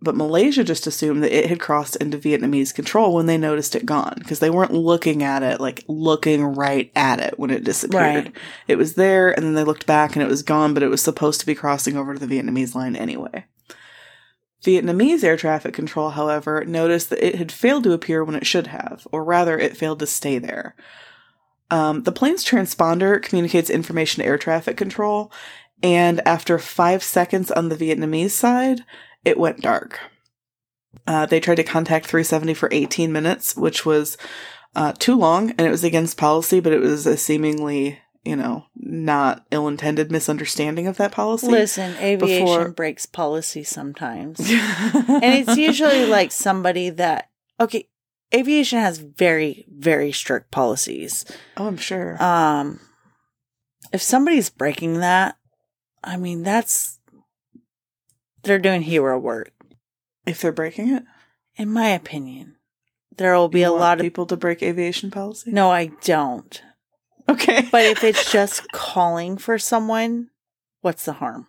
[0.00, 3.84] But Malaysia just assumed that it had crossed into Vietnamese control when they noticed it
[3.84, 8.26] gone, because they weren't looking at it, like looking right at it when it disappeared.
[8.26, 8.36] Right.
[8.68, 11.02] It was there, and then they looked back and it was gone, but it was
[11.02, 13.44] supposed to be crossing over to the Vietnamese line anyway.
[14.64, 18.68] Vietnamese air traffic control, however, noticed that it had failed to appear when it should
[18.68, 20.74] have, or rather, it failed to stay there.
[21.70, 25.32] Um, the plane's transponder communicates information to air traffic control,
[25.82, 28.84] and after five seconds on the Vietnamese side,
[29.24, 30.00] it went dark.
[31.06, 34.16] Uh, they tried to contact 370 for 18 minutes, which was
[34.74, 38.66] uh, too long, and it was against policy, but it was a seemingly, you know,
[38.74, 41.46] not ill intended misunderstanding of that policy.
[41.46, 44.40] Listen, aviation before- breaks policy sometimes.
[44.50, 47.88] and it's usually like somebody that okay,
[48.34, 51.24] aviation has very very strict policies.
[51.56, 52.22] oh, I'm sure.
[52.22, 52.80] Um
[53.92, 55.36] if somebody's breaking that,
[56.02, 56.98] I mean that's
[58.42, 59.52] they're doing hero work
[60.26, 61.04] if they're breaking it,
[61.56, 62.56] in my opinion.
[63.16, 65.50] There will be You a lot of people to break aviation policy.
[65.50, 66.60] No, I don't.
[67.28, 67.68] Okay.
[67.72, 70.30] But if it's just calling for someone,
[70.80, 71.48] what's the harm?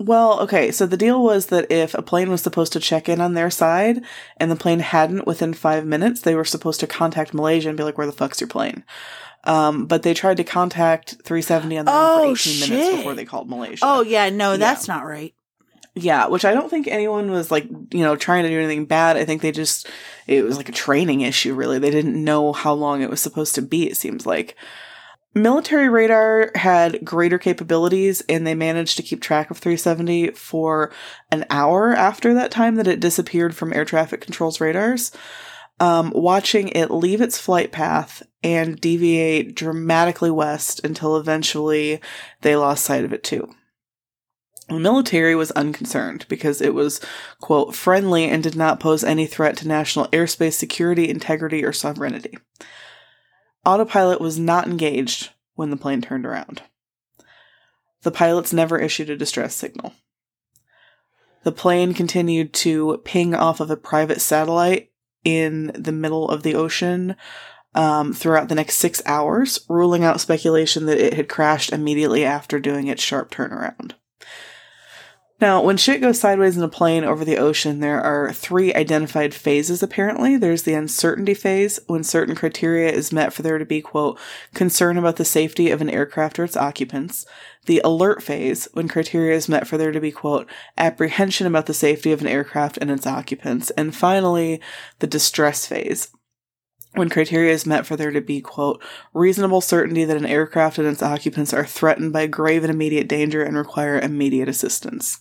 [0.00, 3.20] Well, okay, so the deal was that if a plane was supposed to check in
[3.20, 4.02] on their side
[4.38, 7.84] and the plane hadn't within five minutes, they were supposed to contact Malaysia and be
[7.84, 8.82] like, where the fuck's your plane?
[9.44, 13.24] Um, but they tried to contact 370 on the Oh, for 18 minutes before they
[13.24, 13.84] called Malaysia.
[13.86, 14.56] Oh yeah, no, Yeah.
[14.56, 15.34] that's not right.
[15.96, 19.16] Yeah, which I don't think anyone was like, you know, trying to do anything bad.
[19.16, 19.88] I think they just,
[20.26, 21.78] it was like a training issue, really.
[21.78, 24.56] They didn't know how long it was supposed to be, it seems like.
[25.36, 30.92] Military radar had greater capabilities and they managed to keep track of 370 for
[31.30, 35.12] an hour after that time that it disappeared from air traffic control's radars,
[35.80, 42.00] um, watching it leave its flight path and deviate dramatically west until eventually
[42.42, 43.52] they lost sight of it too.
[44.68, 47.00] The military was unconcerned because it was,
[47.40, 52.38] quote, friendly and did not pose any threat to national airspace security, integrity, or sovereignty.
[53.66, 56.62] Autopilot was not engaged when the plane turned around.
[58.02, 59.92] The pilots never issued a distress signal.
[61.42, 64.90] The plane continued to ping off of a private satellite
[65.24, 67.16] in the middle of the ocean
[67.74, 72.58] um, throughout the next six hours, ruling out speculation that it had crashed immediately after
[72.58, 73.92] doing its sharp turnaround.
[75.44, 79.34] Now, when shit goes sideways in a plane over the ocean, there are three identified
[79.34, 80.38] phases apparently.
[80.38, 84.18] There's the uncertainty phase, when certain criteria is met for there to be, quote,
[84.54, 87.26] concern about the safety of an aircraft or its occupants.
[87.66, 91.74] The alert phase, when criteria is met for there to be, quote, apprehension about the
[91.74, 93.68] safety of an aircraft and its occupants.
[93.72, 94.62] And finally,
[95.00, 96.08] the distress phase,
[96.94, 100.88] when criteria is met for there to be, quote, reasonable certainty that an aircraft and
[100.88, 105.20] its occupants are threatened by grave and immediate danger and require immediate assistance.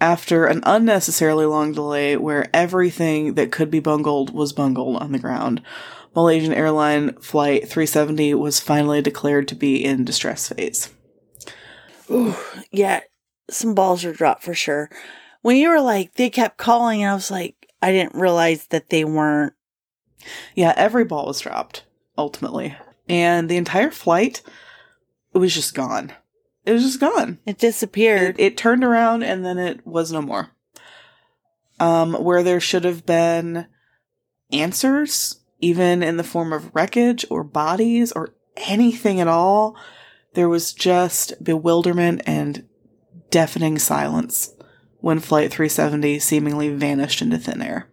[0.00, 5.18] After an unnecessarily long delay where everything that could be bungled was bungled on the
[5.18, 5.60] ground,
[6.14, 10.90] Malaysian Airline Flight 370 was finally declared to be in distress phase.
[12.10, 12.34] Ooh,
[12.70, 13.00] yeah,
[13.50, 14.88] some balls are dropped for sure.
[15.42, 18.90] When you were like, they kept calling, and I was like, I didn't realize that
[18.90, 19.54] they weren't.
[20.54, 21.84] Yeah, every ball was dropped,
[22.16, 22.76] ultimately.
[23.08, 24.42] And the entire flight,
[25.34, 26.12] it was just gone.
[26.68, 27.38] It was just gone.
[27.46, 28.38] It disappeared.
[28.38, 30.50] It, it turned around and then it was no more.
[31.80, 33.66] Um, where there should have been
[34.52, 39.78] answers, even in the form of wreckage or bodies or anything at all,
[40.34, 42.68] there was just bewilderment and
[43.30, 44.54] deafening silence
[44.98, 47.88] when Flight 370 seemingly vanished into thin air.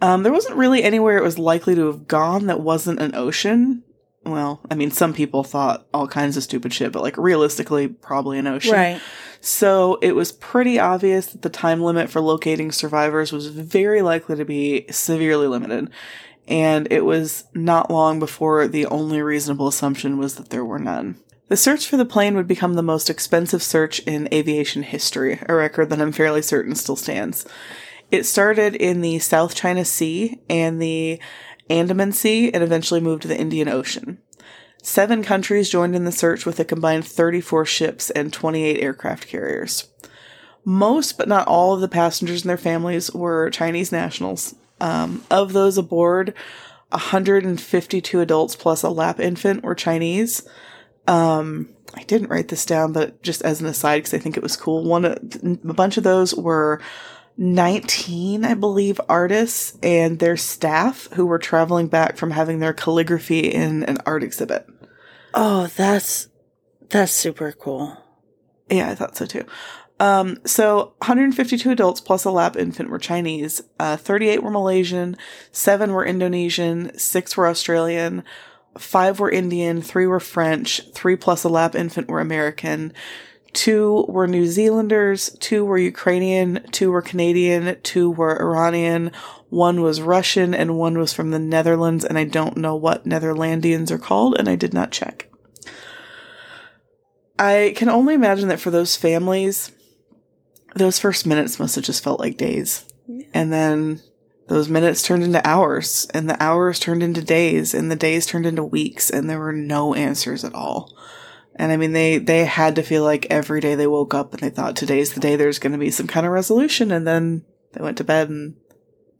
[0.00, 3.82] Um, there wasn't really anywhere it was likely to have gone that wasn't an ocean.
[4.24, 8.38] Well, I mean, some people thought all kinds of stupid shit, but like realistically, probably
[8.38, 8.72] an ocean.
[8.72, 9.00] right.
[9.40, 14.36] So it was pretty obvious that the time limit for locating survivors was very likely
[14.36, 15.90] to be severely limited.
[16.46, 21.16] And it was not long before the only reasonable assumption was that there were none.
[21.48, 25.54] The search for the plane would become the most expensive search in aviation history, a
[25.54, 27.44] record that I'm fairly certain still stands.
[28.12, 31.20] It started in the South China Sea and the
[31.70, 34.18] Andaman Sea and eventually moved to the Indian Ocean.
[34.82, 39.88] Seven countries joined in the search with a combined 34 ships and 28 aircraft carriers.
[40.64, 44.54] Most, but not all, of the passengers and their families were Chinese nationals.
[44.80, 46.34] Um, of those aboard,
[46.90, 50.46] 152 adults plus a lap infant were Chinese.
[51.06, 54.42] Um, I didn't write this down, but just as an aside, because I think it
[54.42, 56.80] was cool, one a bunch of those were
[57.36, 63.40] 19, I believe, artists and their staff who were traveling back from having their calligraphy
[63.40, 64.66] in an art exhibit.
[65.34, 66.28] Oh, that's
[66.90, 67.96] that's super cool.
[68.70, 69.44] Yeah, I thought so too.
[69.98, 73.62] Um, so 152 adults plus a lap infant were Chinese.
[73.78, 75.16] Uh, 38 were Malaysian,
[75.52, 78.24] seven were Indonesian, six were Australian,
[78.76, 82.92] five were Indian, three were French, three plus a lap infant were American,
[83.52, 89.12] two were New Zealanders, two were Ukrainian, two were Canadian, two were Iranian,
[89.48, 93.90] one was Russian, and one was from the Netherlands, and I don't know what Netherlandians
[93.90, 95.28] are called, and I did not check.
[97.38, 99.72] I can only imagine that for those families,
[100.74, 102.86] those first minutes must have just felt like days.
[103.34, 104.00] And then
[104.48, 108.46] those minutes turned into hours, and the hours turned into days, and the days turned
[108.46, 110.96] into weeks, and there were no answers at all.
[111.56, 114.40] And I mean, they, they had to feel like every day they woke up and
[114.40, 116.90] they thought today's the day there's going to be some kind of resolution.
[116.90, 118.56] And then they went to bed and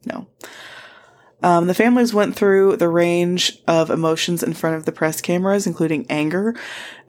[0.05, 0.27] no.
[1.43, 5.67] Um, the families went through the range of emotions in front of the press cameras,
[5.67, 6.55] including anger,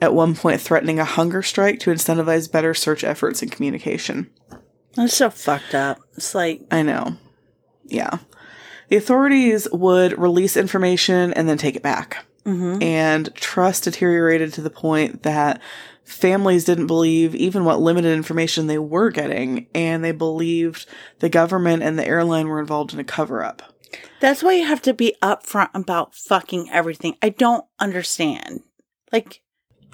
[0.01, 4.31] at one point threatening a hunger strike to incentivize better search efforts and communication.
[4.97, 6.01] That's so fucked up.
[6.17, 7.17] It's like I know.
[7.85, 8.19] Yeah.
[8.89, 12.25] The authorities would release information and then take it back.
[12.47, 15.61] And trust deteriorated to the point that
[16.05, 20.85] families didn't believe even what limited information they were getting, and they believed
[21.21, 23.63] the government and the airline were involved in a cover up.
[24.21, 27.17] that's why you have to be upfront about fucking everything.
[27.23, 28.61] I don't understand.
[29.13, 29.41] Like,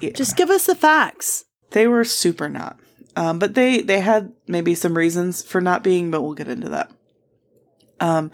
[0.01, 0.11] Yeah.
[0.11, 1.45] just give us the facts.
[1.71, 2.77] They were super not.
[3.15, 6.69] Um, but they, they had maybe some reasons for not being, but we'll get into
[6.69, 6.91] that.
[7.99, 8.31] Um,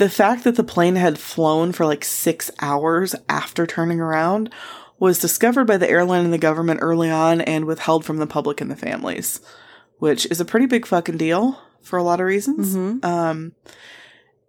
[0.00, 4.50] the fact that the plane had flown for like six hours after turning around
[4.98, 8.62] was discovered by the airline and the government early on and withheld from the public
[8.62, 9.42] and the families,
[9.98, 12.74] which is a pretty big fucking deal for a lot of reasons.
[13.04, 13.52] Um,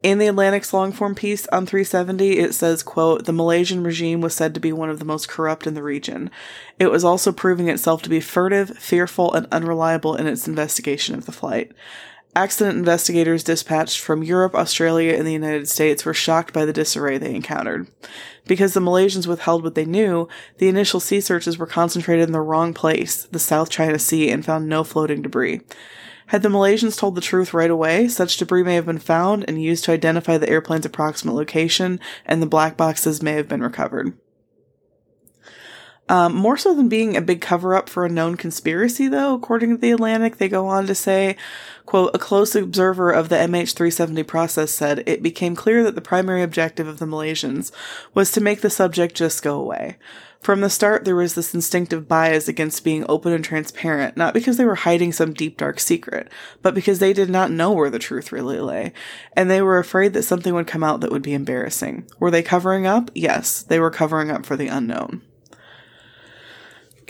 [0.02, 4.34] in the Atlantic's long form piece on 370, it says, quote, the Malaysian regime was
[4.34, 6.32] said to be one of the most corrupt in the region.
[6.80, 11.26] It was also proving itself to be furtive, fearful, and unreliable in its investigation of
[11.26, 11.74] the flight.
[12.34, 17.18] Accident investigators dispatched from Europe, Australia, and the United States were shocked by the disarray
[17.18, 17.88] they encountered.
[18.48, 22.40] Because the Malaysians withheld what they knew, the initial sea searches were concentrated in the
[22.40, 25.60] wrong place, the South China Sea, and found no floating debris.
[26.28, 29.62] Had the Malaysians told the truth right away, such debris may have been found and
[29.62, 34.14] used to identify the airplane's approximate location, and the black boxes may have been recovered.
[36.10, 39.70] Um, more so than being a big cover up for a known conspiracy, though, according
[39.70, 41.38] to The Atlantic, they go on to say,
[41.86, 46.42] quote, a close observer of the MH370 process said it became clear that the primary
[46.42, 47.72] objective of the Malaysians
[48.14, 49.98] was to make the subject just go away.
[50.42, 54.58] From the start, there was this instinctive bias against being open and transparent, not because
[54.58, 56.30] they were hiding some deep dark secret,
[56.64, 58.92] but because they did not know where the truth really lay.
[59.34, 62.08] And they were afraid that something would come out that would be embarrassing.
[62.20, 63.12] Were they covering up?
[63.14, 65.22] Yes, they were covering up for the unknown.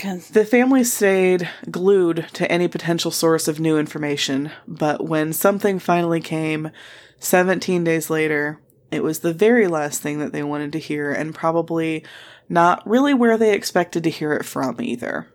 [0.02, 6.22] The family stayed glued to any potential source of new information, but when something finally
[6.22, 6.72] came
[7.20, 11.36] 17 days later, it was the very last thing that they wanted to hear, and
[11.36, 12.04] probably
[12.50, 15.28] not really where they expected to hear it from either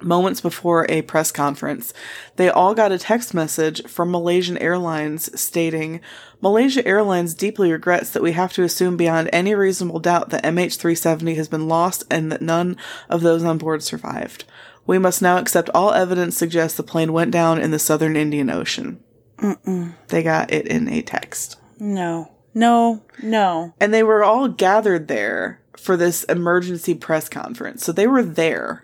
[0.00, 1.92] moments before a press conference,
[2.36, 6.00] they all got a text message from Malaysian Airlines stating,
[6.40, 11.36] Malaysia Airlines deeply regrets that we have to assume beyond any reasonable doubt that MH370
[11.36, 12.76] has been lost and that none
[13.08, 14.44] of those on board survived.
[14.86, 18.50] We must now accept all evidence suggests the plane went down in the southern Indian
[18.50, 19.02] Ocean.
[19.38, 19.94] Mm-mm.
[20.08, 21.58] They got it in a text.
[21.78, 22.30] No.
[22.52, 23.02] No.
[23.22, 23.74] No.
[23.80, 27.84] And they were all gathered there for this emergency press conference.
[27.84, 28.83] So they were there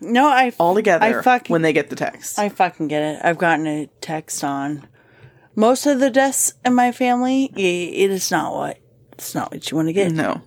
[0.00, 2.38] no, I all together I fucking, when they get the text.
[2.38, 3.20] I fucking get it.
[3.22, 4.86] I've gotten a text on
[5.54, 7.52] most of the deaths in my family.
[7.56, 8.78] It is not what
[9.12, 10.12] it's not what you want to get.
[10.12, 10.42] No,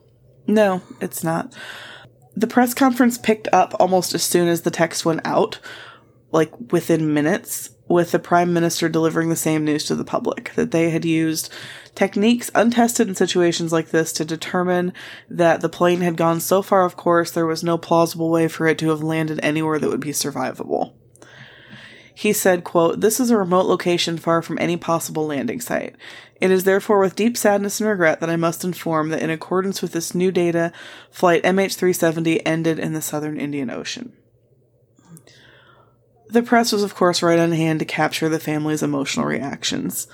[0.47, 1.53] no, it's not.
[2.35, 5.59] The press conference picked up almost as soon as the text went out,
[6.31, 10.71] like within minutes with the prime minister delivering the same news to the public that
[10.71, 11.51] they had used
[12.01, 14.91] techniques untested in situations like this to determine
[15.29, 18.65] that the plane had gone so far off course there was no plausible way for
[18.65, 20.93] it to have landed anywhere that would be survivable.
[22.15, 25.95] He said, quote, This is a remote location far from any possible landing site.
[26.39, 29.83] It is therefore with deep sadness and regret that I must inform that in accordance
[29.83, 30.73] with this new data,
[31.11, 34.13] flight MH370 ended in the southern Indian Ocean.
[36.31, 40.07] The press was, of course, right on hand to capture the family's emotional reactions.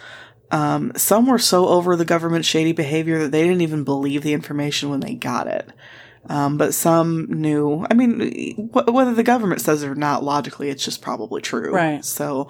[0.49, 4.33] Um, some were so over the government's shady behavior that they didn't even believe the
[4.33, 5.69] information when they got it.
[6.29, 7.85] Um, but some knew.
[7.89, 11.73] I mean, wh- whether the government says it or not, logically, it's just probably true.
[11.73, 12.03] Right.
[12.03, 12.49] So,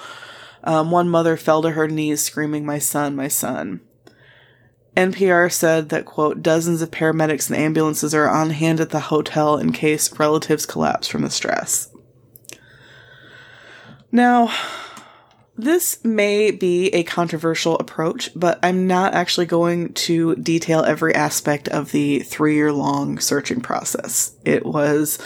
[0.64, 3.82] um, one mother fell to her knees screaming, My son, my son.
[4.96, 9.56] NPR said that, quote, dozens of paramedics and ambulances are on hand at the hotel
[9.58, 11.90] in case relatives collapse from the stress.
[14.12, 14.52] Now,
[15.58, 21.68] this may be a controversial approach, but I'm not actually going to detail every aspect
[21.68, 24.36] of the three year long searching process.
[24.46, 25.20] It was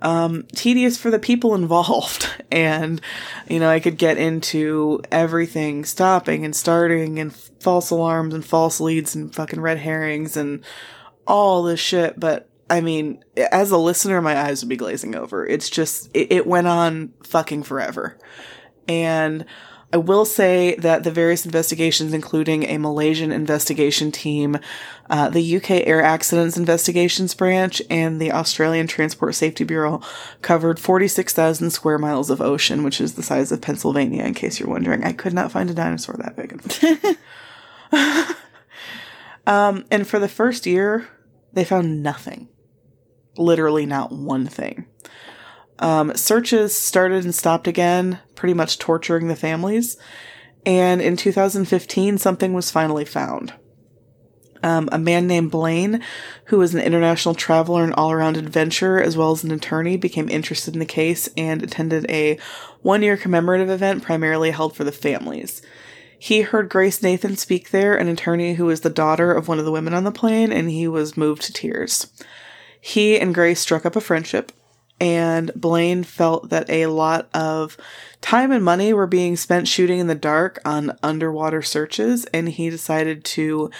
[0.00, 2.30] um, tedious for the people involved.
[2.52, 3.00] And,
[3.48, 8.80] you know, I could get into everything stopping and starting and false alarms and false
[8.80, 10.64] leads and fucking red herrings and
[11.26, 12.20] all this shit.
[12.20, 15.44] But I mean, as a listener, my eyes would be glazing over.
[15.44, 18.16] It's just, it, it went on fucking forever.
[18.88, 19.44] And
[19.92, 24.58] I will say that the various investigations, including a Malaysian investigation team,
[25.08, 30.00] uh, the UK Air Accidents Investigations Branch, and the Australian Transport Safety Bureau,
[30.42, 34.68] covered 46,000 square miles of ocean, which is the size of Pennsylvania, in case you're
[34.68, 35.04] wondering.
[35.04, 36.60] I could not find a dinosaur that big.
[39.46, 41.06] um, and for the first year,
[41.52, 42.48] they found nothing
[43.36, 44.86] literally not one thing.
[45.78, 49.96] Um, searches started and stopped again, pretty much torturing the families.
[50.66, 53.52] And in 2015, something was finally found.
[54.62, 56.02] Um, a man named Blaine,
[56.46, 60.28] who was an international traveler and all around adventurer, as well as an attorney, became
[60.30, 62.38] interested in the case and attended a
[62.80, 65.60] one year commemorative event primarily held for the families.
[66.18, 69.66] He heard Grace Nathan speak there, an attorney who was the daughter of one of
[69.66, 72.06] the women on the plane, and he was moved to tears.
[72.80, 74.50] He and Grace struck up a friendship,
[75.04, 77.76] and Blaine felt that a lot of
[78.22, 82.70] time and money were being spent shooting in the dark on underwater searches, and he
[82.70, 83.70] decided to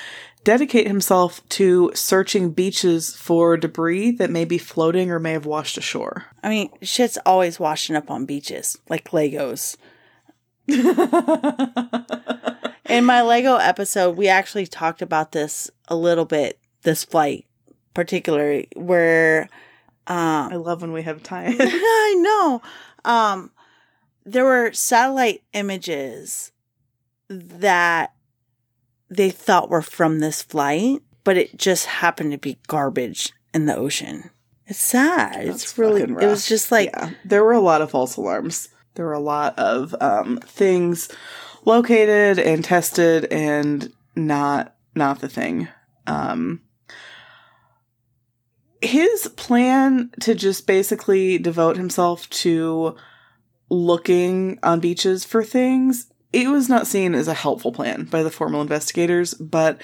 [0.45, 5.79] dedicate himself to searching beaches for debris that may be floating or may have washed
[5.79, 6.27] ashore.
[6.43, 9.79] I mean, shit's always washing up on beaches, like Legos.
[12.87, 17.47] In my Lego episode, we actually talked about this a little bit, this flight
[17.95, 19.49] particularly where
[20.07, 21.57] um, I love when we have time.
[21.61, 22.63] I know.
[23.05, 23.51] Um,
[24.25, 26.53] there were satellite images
[27.29, 28.13] that
[29.09, 33.77] they thought were from this flight, but it just happened to be garbage in the
[33.77, 34.31] ocean.
[34.67, 35.47] It's sad.
[35.47, 36.03] That's it's really.
[36.03, 38.69] It was just like yeah, there were a lot of false alarms.
[38.95, 41.11] There were a lot of um, things
[41.65, 45.69] located and tested and not not the thing.
[46.07, 46.61] Um,
[48.85, 52.97] his plan to just basically devote himself to
[53.71, 58.31] looking on beaches for things it was not seen as a helpful plan by the
[58.31, 59.81] formal investigators but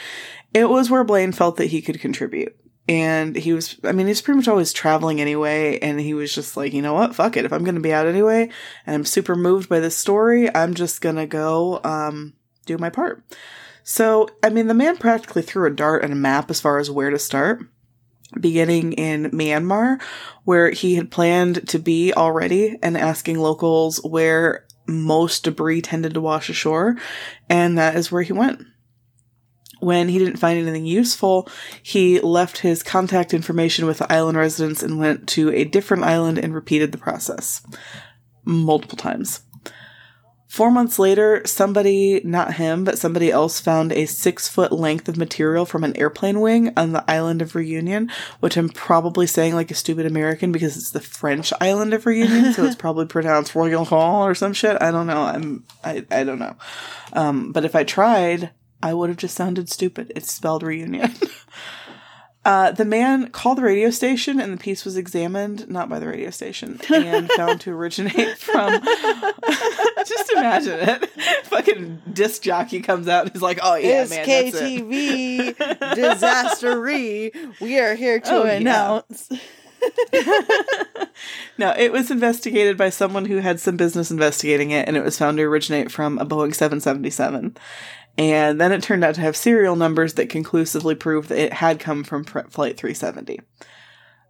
[0.52, 2.56] it was where blaine felt that he could contribute.
[2.88, 6.56] And he was i mean he's pretty much always traveling anyway and he was just
[6.56, 7.14] like you know what?
[7.14, 7.44] Fuck it.
[7.44, 8.50] If i'm gonna be out anyway
[8.84, 12.34] and i'm super moved by this story i'm just gonna go um,
[12.66, 13.22] do my part.
[13.84, 16.90] So i mean the man practically threw a dart and a map as far as
[16.90, 17.60] where to start
[18.38, 20.00] beginning in Myanmar,
[20.44, 26.20] where he had planned to be already and asking locals where most debris tended to
[26.20, 26.96] wash ashore,
[27.48, 28.64] and that is where he went.
[29.80, 31.48] When he didn't find anything useful,
[31.82, 36.38] he left his contact information with the island residents and went to a different island
[36.38, 37.62] and repeated the process
[38.44, 39.40] multiple times.
[40.50, 45.16] Four months later, somebody, not him, but somebody else found a six foot length of
[45.16, 49.70] material from an airplane wing on the island of Reunion, which I'm probably saying like
[49.70, 53.84] a stupid American because it's the French island of Reunion, so it's probably pronounced Royal
[53.84, 54.76] Hall or some shit.
[54.82, 55.22] I don't know.
[55.22, 56.56] I'm, I, I don't know.
[57.12, 58.50] Um, but if I tried,
[58.82, 60.10] I would have just sounded stupid.
[60.16, 61.14] It's spelled Reunion.
[62.42, 66.06] Uh, the man called the radio station and the piece was examined, not by the
[66.08, 68.80] radio station, and found to originate from.
[70.06, 71.10] just imagine it.
[71.44, 74.26] Fucking disc jockey comes out and he's like, oh, yeah, it's man.
[74.26, 75.54] that's it." KTV
[75.96, 77.60] disastery.
[77.60, 78.52] We are here to Oh, yeah.
[78.52, 79.28] announce.
[81.58, 85.18] No, it was investigated by someone who had some business investigating it, and it was
[85.18, 87.56] found to originate from a Boeing 777.
[88.20, 91.80] And then it turned out to have serial numbers that conclusively proved that it had
[91.80, 93.40] come from Fr- Flight 370.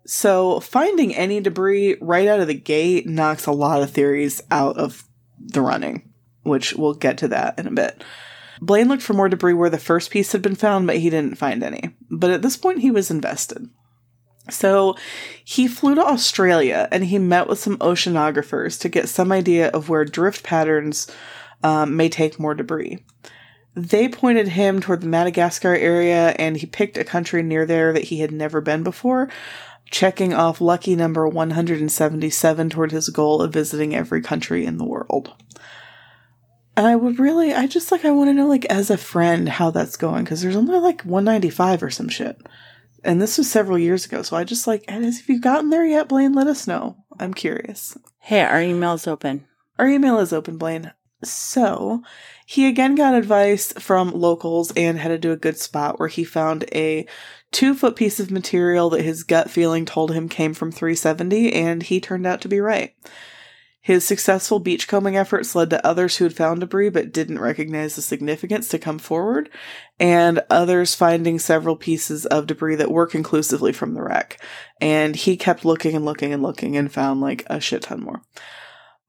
[0.06, 4.76] So, finding any debris right out of the gate knocks a lot of theories out
[4.76, 5.08] of
[5.40, 6.08] the running,
[6.44, 8.04] which we'll get to that in a bit.
[8.60, 11.38] Blaine looked for more debris where the first piece had been found, but he didn't
[11.38, 11.90] find any.
[12.08, 13.68] But at this point, he was invested.
[14.50, 14.94] So
[15.44, 19.88] he flew to Australia and he met with some oceanographers to get some idea of
[19.88, 21.10] where drift patterns
[21.64, 23.04] um, may take more debris.
[23.74, 28.04] They pointed him toward the Madagascar area and he picked a country near there that
[28.04, 29.30] he had never been before,
[29.90, 35.34] checking off lucky number 177 toward his goal of visiting every country in the world.
[36.76, 39.48] And I would really, I just like, I want to know, like, as a friend,
[39.48, 42.40] how that's going, because there's only like 195 or some shit.
[43.04, 45.84] And this was several years ago, so I just like, and if you've gotten there
[45.84, 46.96] yet, Blaine, let us know.
[47.18, 47.98] I'm curious.
[48.20, 49.46] Hey, our email's open.
[49.78, 50.92] Our email is open, Blaine.
[51.22, 52.02] So
[52.46, 56.64] he again got advice from locals and headed to a good spot where he found
[56.72, 57.06] a
[57.52, 61.82] two foot piece of material that his gut feeling told him came from 370, and
[61.82, 62.94] he turned out to be right.
[63.82, 68.02] His successful beachcombing efforts led to others who had found debris but didn't recognize the
[68.02, 69.48] significance to come forward,
[69.98, 74.42] and others finding several pieces of debris that were conclusively from the wreck.
[74.80, 78.22] And he kept looking and looking and looking and found like a shit ton more.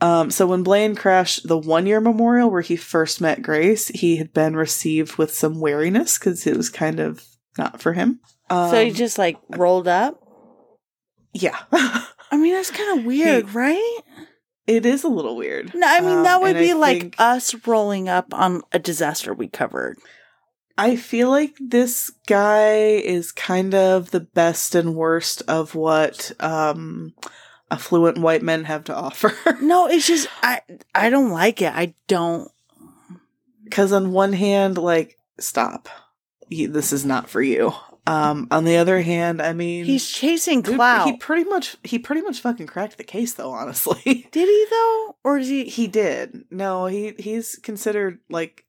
[0.01, 4.17] Um, so when Blaine crashed the one year memorial where he first met Grace, he
[4.17, 7.23] had been received with some wariness because it was kind of
[7.57, 8.19] not for him.
[8.49, 10.19] Um, so he just like rolled up.
[11.33, 13.99] yeah, I mean, that's kind of weird, right?
[14.67, 15.73] it is a little weird.
[15.73, 18.79] No, I mean Um, that would be I like think- us rolling up on a
[18.79, 19.97] disaster we covered.
[20.77, 27.13] I feel like this guy is kind of the best and worst of what um,
[27.71, 29.33] affluent white men have to offer.
[29.61, 30.61] No, it's just I
[30.93, 31.73] I don't like it.
[31.73, 32.51] I don't.
[33.63, 35.87] Because on one hand, like, stop,
[36.49, 37.73] He- this is not for you.
[38.07, 40.77] Um, on the other hand, I mean, He's chasing dude.
[41.05, 43.51] He pretty much he pretty much fucking cracked the case, though.
[43.51, 45.65] Honestly, Did he though, or is he?
[45.65, 46.43] he did.
[46.49, 48.65] No, he he's considered like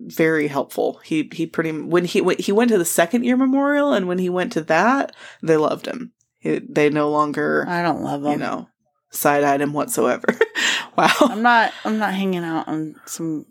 [0.00, 1.00] very helpful.
[1.04, 4.18] He he pretty when he when he went to the second year memorial, and when
[4.18, 6.12] he went to that, they loved him.
[6.38, 8.32] He, they no longer I don't love them.
[8.32, 8.68] you know
[9.10, 10.26] side item whatsoever.
[10.96, 11.72] wow, I'm not.
[11.84, 13.46] I'm not hanging out on some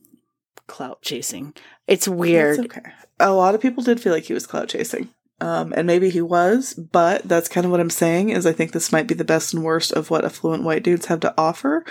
[0.67, 1.53] clout chasing.
[1.87, 2.59] It's weird.
[2.59, 2.91] It's okay.
[3.19, 5.09] A lot of people did feel like he was clout chasing.
[5.41, 8.71] Um, and maybe he was, but that's kind of what I'm saying is I think
[8.71, 11.83] this might be the best and worst of what affluent white dudes have to offer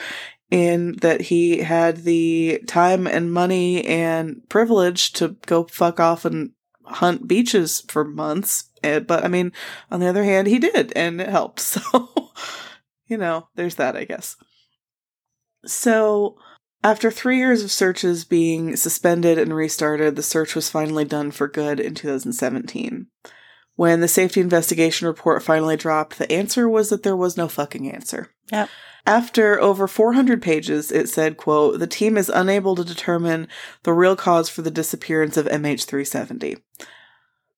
[0.50, 6.52] in that he had the time and money and privilege to go fuck off and
[6.84, 8.70] hunt beaches for months.
[8.84, 9.52] Eh, But I mean,
[9.90, 11.60] on the other hand, he did and it helped.
[11.84, 12.30] So,
[13.06, 14.36] you know, there's that, I guess.
[15.66, 16.36] So,
[16.82, 21.48] after three years of searches being suspended and restarted, the search was finally done for
[21.48, 23.06] good in 2017.
[23.76, 27.90] When the safety investigation report finally dropped, the answer was that there was no fucking
[27.90, 28.30] answer.
[28.52, 28.68] Yep.
[29.06, 33.48] After over 400 pages, it said, quote, the team is unable to determine
[33.82, 36.60] the real cause for the disappearance of MH370.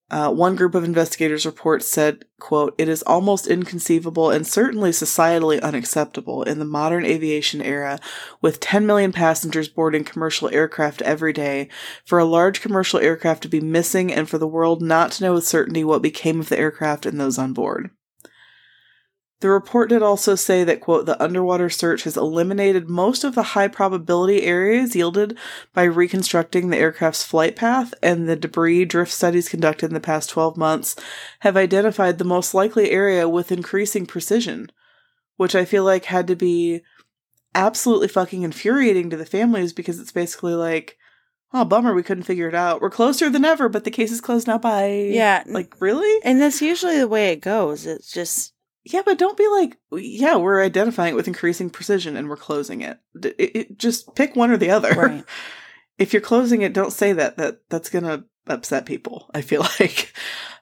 [0.09, 5.61] Uh, one group of investigators reports said, quote, it is almost inconceivable and certainly societally
[5.61, 7.99] unacceptable in the modern aviation era
[8.41, 11.67] with 10 million passengers boarding commercial aircraft every day
[12.05, 15.33] for a large commercial aircraft to be missing and for the world not to know
[15.33, 17.89] with certainty what became of the aircraft and those on board.
[19.39, 23.43] The report did also say that, quote, the underwater search has eliminated most of the
[23.43, 25.37] high probability areas yielded
[25.73, 30.31] by reconstructing the aircraft's flight path, and the debris drift studies conducted in the past
[30.31, 30.95] 12 months
[31.41, 34.71] have identified the most likely area with increasing precision,
[35.35, 36.81] which I feel like had to be
[37.53, 40.97] absolutely fucking infuriating to the families because it's basically like,
[41.53, 42.81] oh, bummer, we couldn't figure it out.
[42.81, 44.57] We're closer than ever, but the case is closed now.
[44.57, 45.09] Bye.
[45.11, 45.43] Yeah.
[45.45, 46.21] Like, really?
[46.23, 47.85] And that's usually the way it goes.
[47.85, 48.53] It's just
[48.93, 52.81] Yeah, but don't be like, yeah, we're identifying it with increasing precision and we're closing
[52.81, 52.99] it.
[53.23, 54.93] It, it- just pick one or the other.
[54.93, 55.23] right.
[55.97, 57.37] if you're closing it, don't say that.
[57.37, 59.29] That that's gonna upset people.
[59.33, 60.13] I feel like.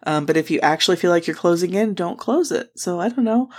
[0.07, 2.69] Um, but if you actually feel like you're closing in, don't close it.
[2.75, 3.49] So I don't know.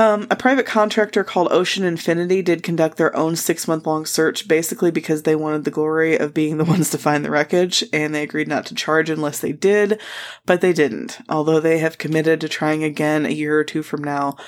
[0.00, 4.48] Um, a private contractor called Ocean Infinity did conduct their own six month long search,
[4.48, 8.14] basically because they wanted the glory of being the ones to find the wreckage, and
[8.14, 10.00] they agreed not to charge unless they did,
[10.46, 11.18] but they didn't.
[11.28, 14.38] Although they have committed to trying again a year or two from now,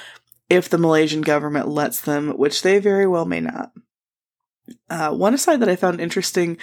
[0.49, 3.73] if the Malaysian government lets them, which they very well may not.
[4.89, 6.57] Uh, one aside that I found interesting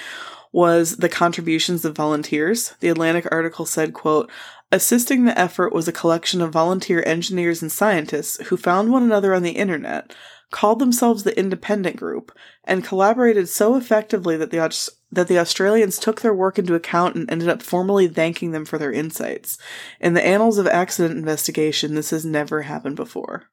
[0.52, 2.74] was the contributions of volunteers.
[2.80, 4.32] The Atlantic article said, quote,
[4.72, 9.34] Assisting the effort was a collection of volunteer engineers and scientists who found one another
[9.34, 10.14] on the internet,
[10.52, 12.32] called themselves the Independent Group,
[12.64, 17.16] and collaborated so effectively that the Aus- that the Australians took their work into account
[17.16, 19.58] and ended up formally thanking them for their insights.
[20.00, 23.46] In the annals of accident investigation, this has never happened before.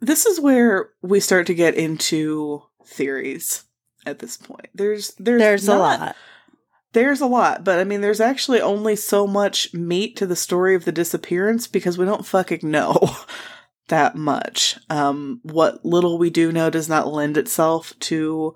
[0.00, 3.64] This is where we start to get into theories
[4.06, 4.68] at this point.
[4.74, 6.16] There's there's There's a lot.
[6.94, 10.74] There's a lot, but I mean, there's actually only so much meat to the story
[10.74, 12.96] of the disappearance because we don't fucking know
[13.88, 14.78] that much.
[14.88, 18.54] Um, what little we do know does not lend itself to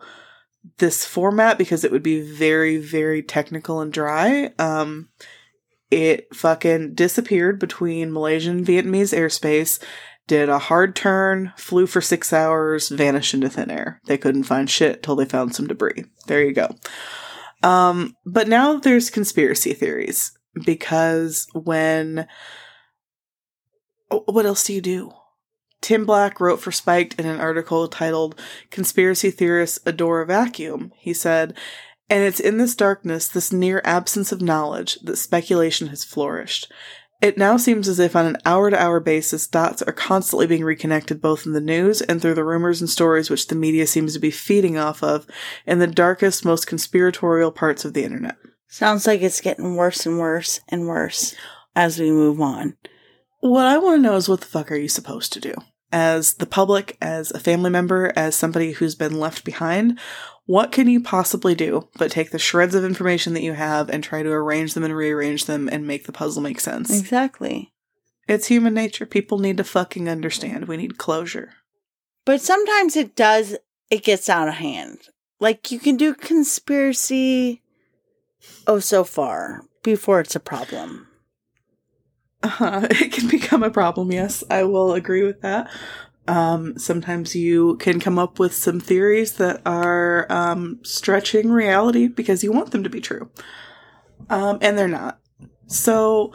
[0.78, 4.52] this format because it would be very, very technical and dry.
[4.58, 5.08] Um,
[5.90, 9.82] it fucking disappeared between Malaysian Vietnamese airspace,
[10.26, 14.00] did a hard turn, flew for six hours, vanished into thin air.
[14.06, 16.04] They couldn't find shit till they found some debris.
[16.26, 16.76] There you go.
[17.62, 20.32] Um, but now there's conspiracy theories
[20.64, 22.26] because when
[24.10, 25.12] Oh, what else do you do?
[25.80, 28.40] Tim Black wrote for Spiked in an article titled
[28.70, 30.92] Conspiracy Theorists Adore a Vacuum.
[30.96, 31.56] He said,
[32.10, 36.72] and it's in this darkness, this near absence of knowledge, that speculation has flourished.
[37.20, 40.64] It now seems as if on an hour to hour basis, dots are constantly being
[40.64, 44.12] reconnected both in the news and through the rumors and stories which the media seems
[44.14, 45.26] to be feeding off of
[45.66, 48.36] in the darkest, most conspiratorial parts of the internet.
[48.68, 51.34] Sounds like it's getting worse and worse and worse
[51.74, 52.76] as we move on.
[53.40, 55.54] What I want to know is what the fuck are you supposed to do?
[55.90, 59.98] As the public, as a family member, as somebody who's been left behind,
[60.48, 64.02] what can you possibly do but take the shreds of information that you have and
[64.02, 66.98] try to arrange them and rearrange them and make the puzzle make sense?
[66.98, 67.70] Exactly.
[68.26, 69.04] It's human nature.
[69.04, 70.66] People need to fucking understand.
[70.66, 71.50] We need closure.
[72.24, 73.58] But sometimes it does,
[73.90, 75.00] it gets out of hand.
[75.38, 77.60] Like you can do conspiracy
[78.66, 81.08] oh so far before it's a problem.
[82.42, 84.42] Uh, it can become a problem, yes.
[84.48, 85.70] I will agree with that.
[86.28, 92.44] Um, sometimes you can come up with some theories that are um, stretching reality because
[92.44, 93.30] you want them to be true.
[94.28, 95.20] Um, and they're not.
[95.66, 96.32] So,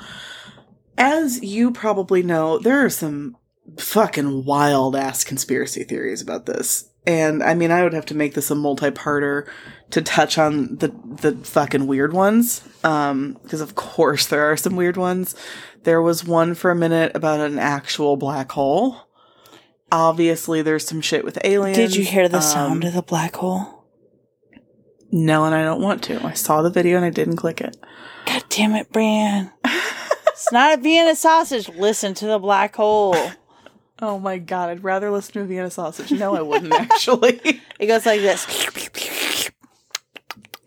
[0.98, 3.38] as you probably know, there are some
[3.78, 6.90] fucking wild ass conspiracy theories about this.
[7.06, 9.48] And I mean, I would have to make this a multi-parter
[9.92, 12.68] to touch on the the fucking weird ones.
[12.84, 15.36] Um, because of course there are some weird ones.
[15.84, 19.08] There was one for a minute about an actual black hole.
[19.94, 21.78] Obviously, there's some shit with aliens.
[21.78, 23.86] Did you hear the sound Um, of the black hole?
[25.12, 26.20] No, and I don't want to.
[26.26, 27.78] I saw the video and I didn't click it.
[28.26, 29.52] God damn it, Bran.
[30.30, 31.70] it's not a Vienna sausage.
[31.70, 33.16] Listen to the black hole.
[34.02, 36.12] Oh my god, I'd rather listen to a Vienna sausage.
[36.12, 37.40] No, I wouldn't actually.
[37.78, 39.52] It goes like this.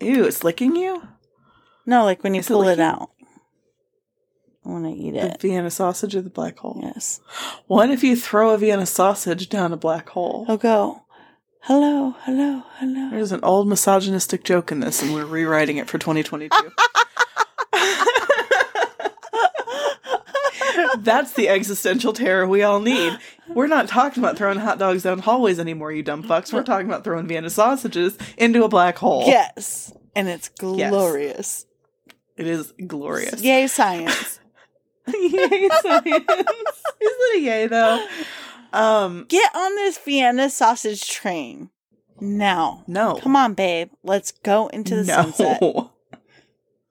[0.01, 1.03] Ew, it's licking you?
[1.85, 2.85] No, like when you Is pull it licking?
[2.85, 3.11] out.
[4.66, 5.40] I want to eat The it.
[5.40, 6.80] Vienna sausage or the black hole?
[6.82, 7.20] Yes.
[7.66, 10.44] What if you throw a Vienna sausage down a black hole?
[10.48, 11.02] I'll go.
[11.60, 13.10] Hello, hello, hello.
[13.10, 16.50] There's an old misogynistic joke in this, and we're rewriting it for 2022.
[20.98, 23.18] That's the existential terror we all need.
[23.48, 26.52] We're not talking about throwing hot dogs down hallways anymore, you dumb fucks.
[26.52, 29.24] We're talking about throwing Vienna sausages into a black hole.
[29.26, 29.92] Yes.
[30.14, 31.66] And it's glorious.
[32.36, 33.42] It is glorious.
[33.42, 34.40] Yay, science.
[35.14, 36.07] yay, science.
[36.07, 36.24] is
[37.00, 38.07] it a yay though?
[38.72, 41.70] Um Get on this Vienna sausage train.
[42.20, 42.82] Now.
[42.86, 43.16] no.
[43.16, 43.90] Come on, babe.
[44.02, 45.30] Let's go into the no.
[45.30, 45.62] sunset.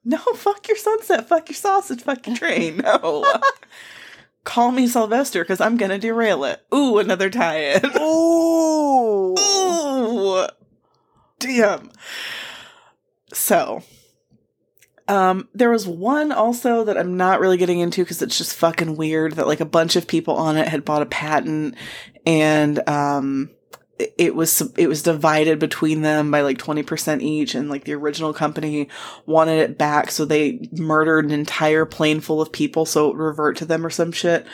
[0.08, 2.76] No, fuck your sunset, fuck your sausage, fuck your train.
[2.76, 3.24] No.
[4.44, 6.64] Call me Sylvester because I'm gonna derail it.
[6.72, 7.84] Ooh, another tie-in.
[7.98, 9.34] Ooh.
[9.36, 10.46] Ooh.
[11.40, 11.90] Damn.
[13.32, 13.82] So,
[15.08, 18.96] um, there was one also that I'm not really getting into because it's just fucking
[18.96, 21.76] weird that like a bunch of people on it had bought a patent
[22.24, 23.50] and um
[23.98, 28.32] it- was it was divided between them by like 20% each and like the original
[28.32, 28.88] company
[29.24, 33.24] wanted it back so they murdered an entire plane full of people so it would
[33.24, 34.46] revert to them or some shit.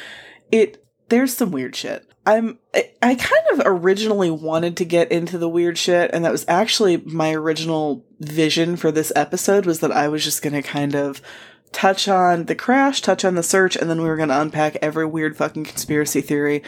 [0.50, 0.81] It
[1.12, 5.48] there's some weird shit i'm I, I kind of originally wanted to get into the
[5.48, 10.08] weird shit and that was actually my original vision for this episode was that i
[10.08, 11.20] was just going to kind of
[11.70, 14.76] touch on the crash touch on the search and then we were going to unpack
[14.80, 16.62] every weird fucking conspiracy theory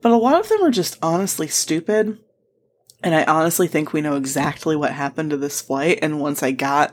[0.00, 2.18] but a lot of them are just honestly stupid
[3.02, 6.00] and I honestly think we know exactly what happened to this flight.
[6.02, 6.92] And once I got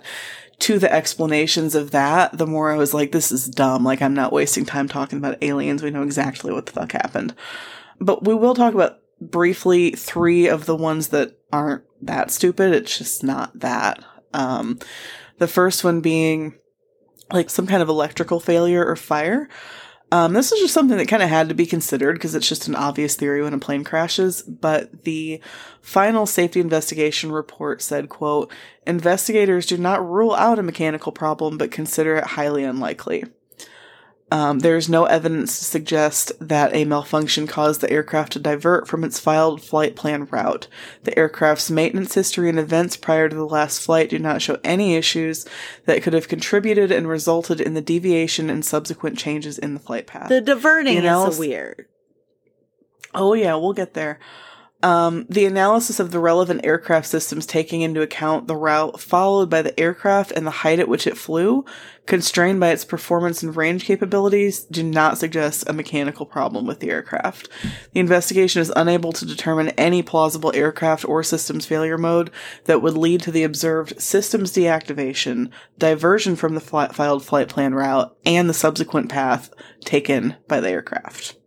[0.60, 3.84] to the explanations of that, the more I was like, this is dumb.
[3.84, 5.84] Like, I'm not wasting time talking about aliens.
[5.84, 7.36] We know exactly what the fuck happened.
[8.00, 12.74] But we will talk about briefly three of the ones that aren't that stupid.
[12.74, 14.04] It's just not that.
[14.34, 14.80] Um,
[15.38, 16.56] the first one being
[17.32, 19.50] like some kind of electrical failure or fire.
[20.16, 22.70] Um, this is just something that kind of had to be considered because it's just
[22.70, 24.44] an obvious theory when a plane crashes.
[24.44, 25.42] But the
[25.82, 28.50] final safety investigation report said, quote,
[28.88, 33.26] investigators do not rule out a mechanical problem, but consider it highly unlikely.
[34.32, 38.88] Um, there is no evidence to suggest that a malfunction caused the aircraft to divert
[38.88, 40.68] from its filed flight plan route.
[41.04, 44.96] The aircraft's maintenance history and events prior to the last flight do not show any
[44.96, 45.46] issues
[45.86, 50.08] that could have contributed and resulted in the deviation and subsequent changes in the flight
[50.08, 50.30] path.
[50.30, 51.86] The diverting The is so weird.
[53.14, 54.20] Oh yeah, we'll get there.
[54.86, 59.64] Um, the analysis of the relevant aircraft systems taking into account the route followed by
[59.64, 61.66] the aircraft and the height at which it flew,
[62.06, 66.92] constrained by its performance and range capabilities, do not suggest a mechanical problem with the
[66.92, 67.50] aircraft.
[67.94, 72.30] The investigation is unable to determine any plausible aircraft or systems failure mode
[72.66, 78.16] that would lead to the observed systems deactivation, diversion from the filed flight plan route,
[78.24, 79.52] and the subsequent path
[79.84, 81.38] taken by the aircraft.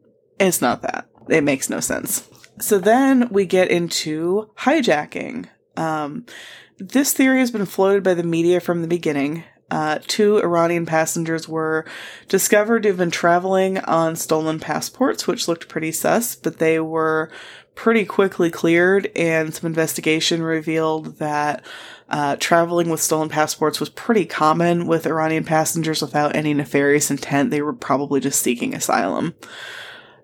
[0.41, 1.09] It's not that.
[1.29, 2.29] It makes no sense.
[2.61, 5.47] So then we get into hijacking.
[5.77, 6.27] Um,
[6.79, 9.45] this theory has been floated by the media from the beginning.
[9.71, 11.85] Uh, two Iranian passengers were
[12.29, 17.31] discovered to have been traveling on stolen passports, which looked pretty sus, but they were
[17.75, 21.63] pretty quickly cleared, and some investigation revealed that
[22.09, 27.51] uh, traveling with stolen passports was pretty common with Iranian passengers without any nefarious intent.
[27.51, 29.35] They were probably just seeking asylum.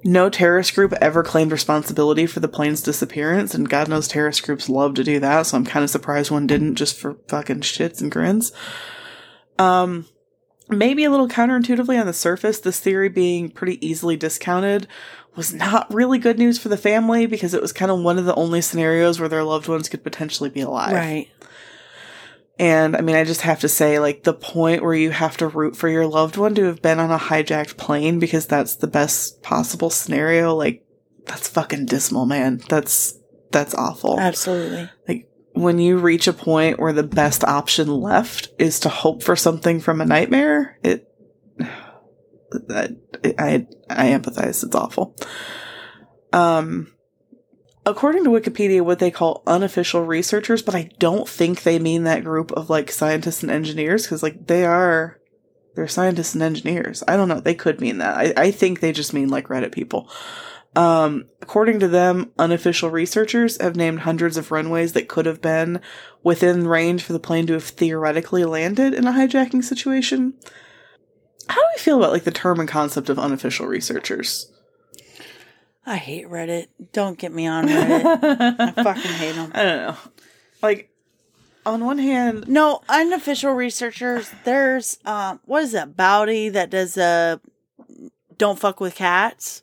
[0.05, 4.69] No terrorist group ever claimed responsibility for the plane's disappearance, and God knows terrorist groups
[4.69, 8.03] love to do that, so I'm kind of surprised one didn't just for fucking shits
[8.03, 8.53] and grins.
[9.59, 10.07] Um,
[10.69, 14.87] maybe a little counterintuitively on the surface, this theory being pretty easily discounted
[15.37, 18.25] was not really good news for the family because it was kind of one of
[18.25, 20.93] the only scenarios where their loved ones could potentially be alive.
[20.93, 21.29] Right.
[22.59, 25.49] And I mean, I just have to say, like, the point where you have to
[25.49, 28.87] root for your loved one to have been on a hijacked plane because that's the
[28.87, 30.85] best possible scenario, like,
[31.27, 32.61] that's fucking dismal, man.
[32.69, 33.19] That's,
[33.51, 34.21] that's awful.
[34.21, 34.89] Absolutely.
[35.09, 39.35] Like, when you reach a point where the best option left is to hope for
[39.35, 41.09] something from a nightmare, it,
[42.71, 42.91] I,
[43.37, 44.63] I, I empathize.
[44.63, 45.17] It's awful.
[46.33, 46.93] Um,
[47.87, 52.24] according to Wikipedia, what they call unofficial researchers, but I don't think they mean that
[52.24, 55.20] group of like scientists and engineers because like they are,
[55.74, 57.03] they're scientists and engineers.
[57.07, 57.41] I don't know.
[57.41, 58.16] They could mean that.
[58.16, 60.11] I, I think they just mean like Reddit people.
[60.76, 65.80] Um, according to them, unofficial researchers have named hundreds of runways that could have been
[66.22, 70.35] within range for the plane to have theoretically landed in a hijacking situation.
[71.49, 74.51] How do we feel about like the term and concept of unofficial researchers?
[75.87, 76.68] I hate Reddit.
[76.93, 78.57] Don't get me on Reddit.
[78.59, 79.51] I fucking hate them.
[79.55, 79.97] I don't know.
[80.62, 80.91] Like,
[81.66, 84.30] on one hand, No, unofficial researchers.
[84.45, 85.97] There's um, what is that?
[85.97, 87.37] Baudi that does uh,
[88.39, 89.62] don't fuck with cats.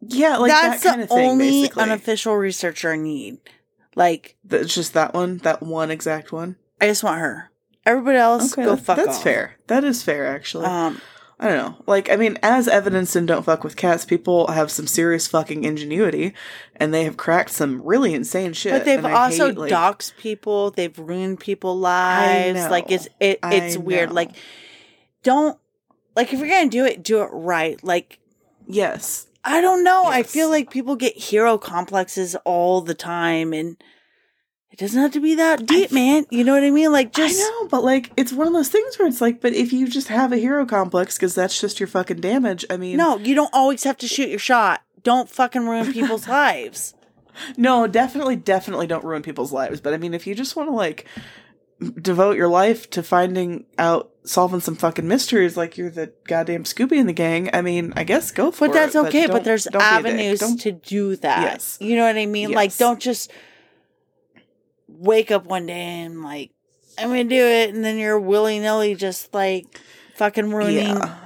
[0.00, 1.30] yeah, like That's that kind the of thing.
[1.30, 1.82] only basically.
[1.82, 3.38] unofficial researcher I need.
[3.96, 6.56] Like, It's just that one, that one exact one.
[6.80, 7.50] I just want her.
[7.84, 9.22] Everybody else, go that- fuck that's off.
[9.22, 9.56] fair.
[9.66, 10.66] That is fair, actually.
[10.66, 11.00] Um,
[11.42, 11.76] I don't know.
[11.86, 15.64] Like, I mean, as evidenced in Don't Fuck with Cats, people have some serious fucking
[15.64, 16.34] ingenuity,
[16.76, 18.72] and they have cracked some really insane shit.
[18.72, 20.70] But they've also hate, like- doxed people.
[20.70, 22.68] They've ruined people's lives.
[22.70, 24.10] Like it's it, I it's weird.
[24.10, 24.16] know.
[24.16, 24.32] Like
[25.22, 25.58] don't
[26.14, 27.82] like if you're gonna do it, do it right.
[27.82, 28.18] Like
[28.66, 29.26] Yes.
[29.42, 30.04] I don't know.
[30.04, 33.82] I feel like people get hero complexes all the time, and
[34.80, 36.26] doesn't have to be that deep, man.
[36.30, 36.90] You know what I mean?
[36.90, 39.52] Like just I know, but like, it's one of those things where it's like, but
[39.52, 42.64] if you just have a hero complex, because that's just your fucking damage.
[42.70, 43.18] I mean, no.
[43.18, 44.82] You don't always have to shoot your shot.
[45.02, 46.94] Don't fucking ruin people's lives.
[47.56, 49.80] no, definitely, definitely don't ruin people's lives.
[49.80, 51.06] But I mean, if you just want to like
[52.00, 56.92] devote your life to finding out, solving some fucking mysteries, like you're the goddamn Scooby
[56.98, 58.74] in the gang, I mean, I guess go for But it.
[58.74, 59.26] that's okay.
[59.26, 60.20] But, don't- there's don't be a dick.
[60.40, 61.42] avenues to do that.
[61.42, 61.78] Yes.
[61.80, 62.52] You know what I mean?
[62.52, 63.30] Like, don't just
[65.00, 66.50] wake up one day and like,
[66.98, 69.80] I'm gonna do it, and then you're willy nilly just like
[70.16, 71.18] fucking ruining yeah.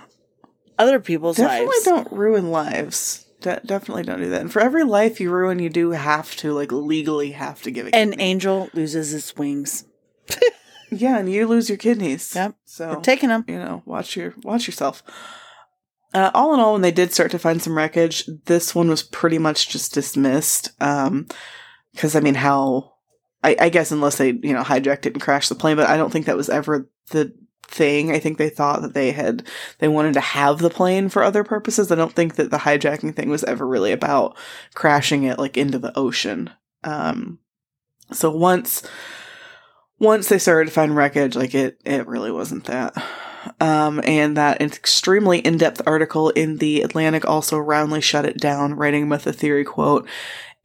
[0.78, 1.84] other people's Definitely lives.
[1.84, 3.26] Definitely don't ruin lives.
[3.40, 4.40] De- definitely don't do that.
[4.40, 7.86] And for every life you ruin, you do have to like legally have to give
[7.86, 7.94] it.
[7.94, 9.84] An angel loses its wings.
[10.90, 12.34] Yeah, and you lose your kidneys.
[12.34, 12.56] Yep.
[12.64, 13.44] So We're taking them.
[13.48, 15.02] you know, watch your watch yourself.
[16.12, 19.02] Uh, all in all, when they did start to find some wreckage, this one was
[19.02, 20.70] pretty much just dismissed.
[20.80, 21.26] Um,
[21.92, 22.93] because I mean, how?
[23.44, 25.96] I, I guess unless they you know hijacked it and crashed the plane, but I
[25.96, 27.32] don't think that was ever the
[27.66, 28.10] thing.
[28.10, 29.46] I think they thought that they had
[29.78, 31.92] they wanted to have the plane for other purposes.
[31.92, 34.36] I don't think that the hijacking thing was ever really about
[34.74, 36.50] crashing it like into the ocean.
[36.82, 37.38] Um,
[38.12, 38.82] so once
[39.98, 42.94] once they started to find wreckage, like it, it really wasn't that.
[43.60, 49.08] Um, and that extremely in-depth article in the Atlantic also roundly shut it down, writing
[49.08, 50.08] with the theory quote,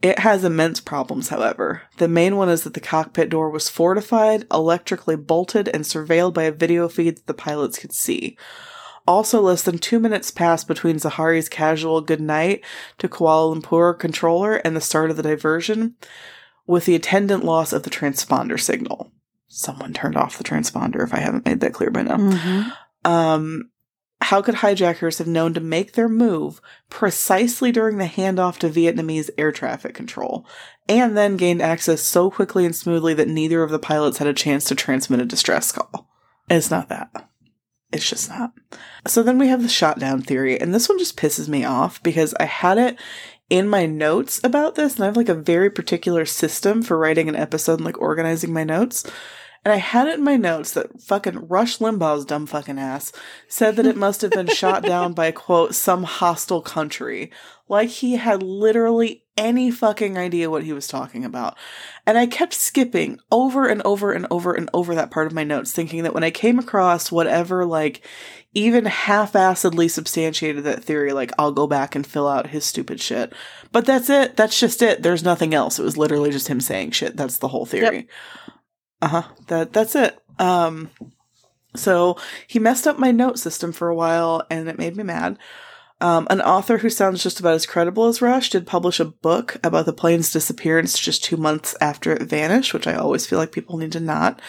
[0.02, 1.82] it has immense problems, however.
[1.98, 6.44] The main one is that the cockpit door was fortified, electrically bolted, and surveilled by
[6.44, 8.36] a video feed that the pilots could see.
[9.06, 12.64] Also, less than two minutes passed between Zaharie's casual goodnight
[12.98, 15.96] to Kuala Lumpur controller and the start of the diversion,
[16.66, 19.10] with the attendant loss of the transponder signal.
[19.48, 22.18] Someone turned off the transponder if I haven't made that clear by now.
[22.18, 22.72] Mhm.
[23.04, 23.70] Um,
[24.30, 29.28] how could hijackers have known to make their move precisely during the handoff to Vietnamese
[29.36, 30.46] air traffic control,
[30.88, 34.32] and then gained access so quickly and smoothly that neither of the pilots had a
[34.32, 36.08] chance to transmit a distress call?
[36.48, 37.28] It's not that.
[37.90, 38.52] It's just not.
[39.04, 42.00] So then we have the shot down theory, and this one just pisses me off
[42.00, 43.00] because I had it
[43.48, 47.28] in my notes about this, and I have like a very particular system for writing
[47.28, 49.04] an episode and like organizing my notes.
[49.64, 53.12] And I had it in my notes that fucking Rush Limbaugh's dumb fucking ass
[53.46, 57.30] said that it must have been shot down by quote some hostile country.
[57.68, 61.56] Like he had literally any fucking idea what he was talking about.
[62.06, 65.44] And I kept skipping over and over and over and over that part of my
[65.44, 68.06] notes, thinking that when I came across whatever like
[68.52, 73.32] even half-assedly substantiated that theory, like I'll go back and fill out his stupid shit.
[73.72, 74.36] But that's it.
[74.36, 75.02] That's just it.
[75.02, 75.78] There's nothing else.
[75.78, 77.16] It was literally just him saying shit.
[77.16, 78.08] That's the whole theory.
[79.02, 79.22] Uh-huh.
[79.48, 80.18] That that's it.
[80.38, 80.90] Um
[81.76, 85.38] so he messed up my note system for a while and it made me mad.
[86.02, 89.58] Um, an author who sounds just about as credible as Rush did publish a book
[89.62, 93.52] about the plane's disappearance just two months after it vanished, which I always feel like
[93.52, 94.40] people need to not,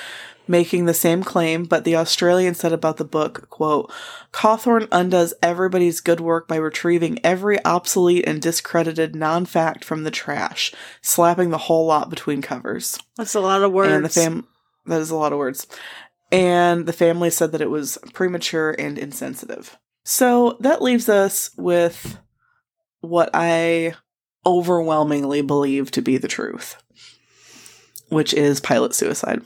[0.52, 3.92] making the same claim, but the Australian said about the book, quote,
[4.32, 10.74] Cawthorne undoes everybody's good work by retrieving every obsolete and discredited non-fact from the trash,
[11.02, 13.00] slapping the whole lot between covers.
[13.18, 13.94] That's a lot of words.
[13.94, 14.48] And the fam
[14.86, 15.66] that is a lot of words.
[16.32, 19.78] And the family said that it was premature and insensitive.
[20.04, 22.18] So that leaves us with
[23.00, 23.96] what I
[24.46, 26.82] overwhelmingly believe to be the truth,
[28.10, 29.42] which is pilot suicide.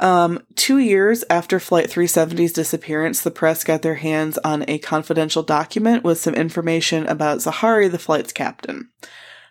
[0.00, 5.42] Um, two years after Flight 370's disappearance, the press got their hands on a confidential
[5.42, 8.88] document with some information about Zaharie, the flight's captain,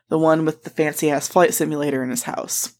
[0.09, 2.73] the one with the fancy ass flight simulator in his house.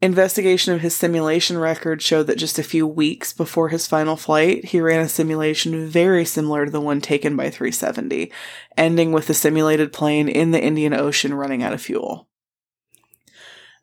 [0.00, 4.66] Investigation of his simulation record showed that just a few weeks before his final flight,
[4.66, 8.30] he ran a simulation very similar to the one taken by 370,
[8.76, 12.28] ending with the simulated plane in the Indian Ocean running out of fuel.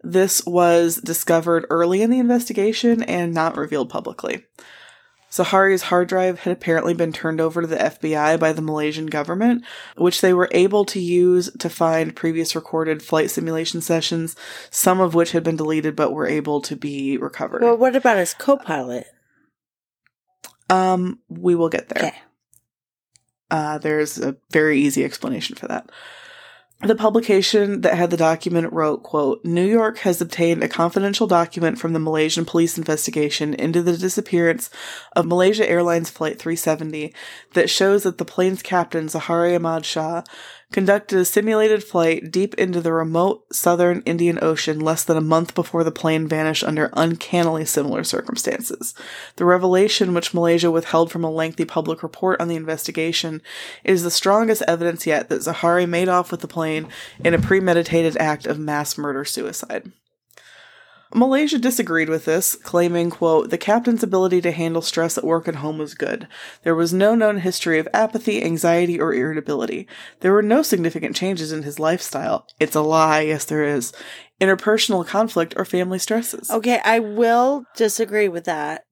[0.02, 4.46] This was discovered early in the investigation and not revealed publicly.
[5.32, 9.64] Zaharie's hard drive had apparently been turned over to the FBI by the Malaysian government,
[9.96, 14.36] which they were able to use to find previous recorded flight simulation sessions,
[14.72, 17.62] some of which had been deleted but were able to be recovered.
[17.62, 19.06] Well, what about his co-pilot?
[20.70, 22.08] um, we will get there.
[22.08, 22.18] Okay.
[23.52, 25.90] Uh, there's a very easy explanation for that.
[26.82, 31.78] The publication that had the document wrote, quote, New York has obtained a confidential document
[31.78, 34.70] from the Malaysian police investigation into the disappearance
[35.14, 37.14] of Malaysia Airlines Flight 370
[37.52, 40.24] that shows that the plane's captain, Zaharie Ahmad Shah,
[40.72, 45.56] conducted a simulated flight deep into the remote southern Indian Ocean less than a month
[45.56, 48.94] before the plane vanished under uncannily similar circumstances.
[49.38, 53.42] The revelation, which Malaysia withheld from a lengthy public report on the investigation,
[53.84, 56.88] is the strongest evidence yet that Zaharie made off with the plane
[57.24, 59.92] in a premeditated act of mass murder suicide.
[61.14, 65.58] Malaysia disagreed with this, claiming, quote, the captain's ability to handle stress at work and
[65.58, 66.28] home was good.
[66.64, 69.88] There was no known history of apathy, anxiety, or irritability.
[70.20, 72.46] There were no significant changes in his lifestyle.
[72.60, 73.92] It's a lie, yes there is.
[74.40, 76.52] Interpersonal conflict or family stresses.
[76.52, 78.86] Okay, I will disagree with that.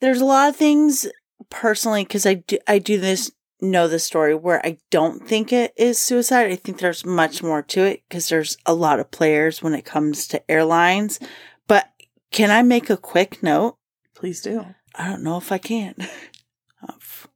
[0.00, 1.06] There's a lot of things
[1.50, 3.32] personally because I do, I do this
[3.64, 6.50] know the story where I don't think it is suicide.
[6.50, 9.84] I think there's much more to it because there's a lot of players when it
[9.84, 11.18] comes to airlines.
[11.66, 11.90] But
[12.30, 13.76] can I make a quick note?
[14.14, 14.66] Please do.
[14.94, 15.94] I don't know if I can.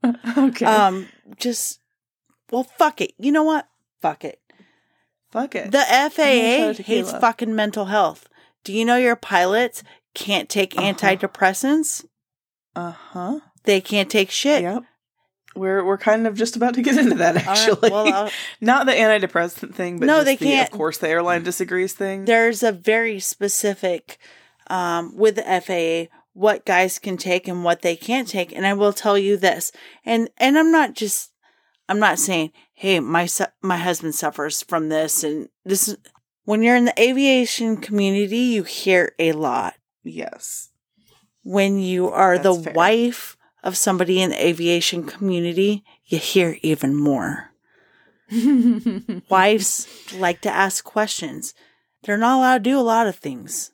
[0.37, 0.65] okay.
[0.67, 1.09] um,
[1.39, 1.81] just
[2.51, 3.13] well, fuck it.
[3.19, 3.67] You know what?
[4.01, 4.41] Fuck it.
[5.31, 5.73] Fuck it.
[5.73, 8.29] The FAA hates fucking mental health.
[8.65, 9.83] Do you know your pilots
[10.15, 10.93] can't take Uh-huh.
[10.93, 12.05] antidepressants?
[12.77, 13.41] uh huh.
[13.65, 14.63] They can't take shit.
[14.63, 14.85] Yep.
[15.59, 17.91] We're we're kind of just about to get into that All right, actually.
[17.91, 18.31] well, uh,
[18.61, 21.93] Not the antidepressant thing, but No, just they the, can't- Of course, the airline disagrees
[21.93, 22.25] thing.
[22.25, 24.19] there's a very specific
[24.69, 28.55] um, with the FAA what guys can take and what they can't take.
[28.55, 29.73] And I will tell you this,
[30.05, 31.33] and and I'm not just
[31.89, 35.89] I'm not saying, hey, my su- my husband suffers from this, and this.
[35.89, 35.97] is-
[36.45, 39.75] When you're in the aviation community, you hear a lot.
[40.05, 40.71] yes.
[41.43, 42.73] When you are That's the fair.
[42.75, 47.51] wife of somebody in the aviation community, you hear even more.
[49.29, 51.55] Wives like to ask questions.
[52.03, 53.73] They're not allowed to do a lot of things.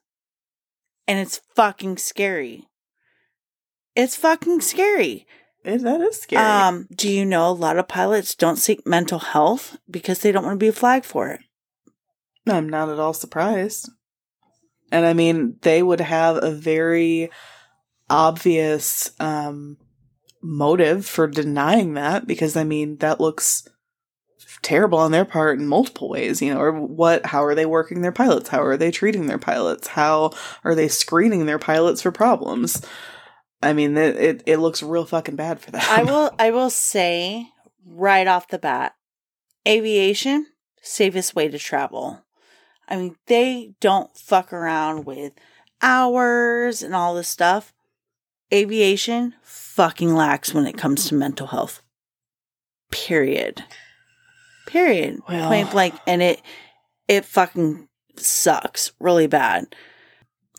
[1.07, 2.68] And it's fucking scary.
[3.95, 5.26] It's fucking scary.
[5.64, 6.43] That is scary.
[6.43, 10.45] Um, do you know a lot of pilots don't seek mental health because they don't
[10.45, 11.41] want to be flagged for it?
[12.47, 13.89] I'm not at all surprised.
[14.93, 17.30] And I mean, they would have a very
[18.14, 19.76] obvious um,
[20.40, 23.68] motive for denying that because I mean, that looks
[24.62, 28.00] terrible on their part in multiple ways, you know, or what, how are they working
[28.00, 28.48] their pilots?
[28.48, 29.88] How are they treating their pilots?
[29.88, 30.30] How
[30.62, 32.80] are they screening their pilots for problems?
[33.62, 35.82] I mean, it, it, it looks real fucking bad for them.
[35.84, 37.48] I will I will say
[37.84, 38.94] right off the bat,
[39.66, 40.46] aviation,
[40.80, 42.24] safest way to travel.
[42.88, 45.32] I mean, they don't fuck around with
[45.82, 47.73] hours and all this stuff.
[48.55, 51.82] Aviation fucking lacks when it comes to mental health.
[52.90, 53.64] Period.
[54.66, 55.20] Period.
[55.28, 55.94] Well- Point blank.
[56.07, 56.40] And it
[57.09, 59.74] it fucking sucks really bad.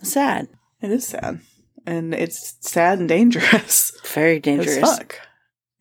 [0.04, 0.50] Sad.
[0.82, 1.40] It is sad.
[1.88, 3.92] And it's sad and dangerous.
[4.14, 4.78] Very dangerous.
[4.80, 5.20] Fuck.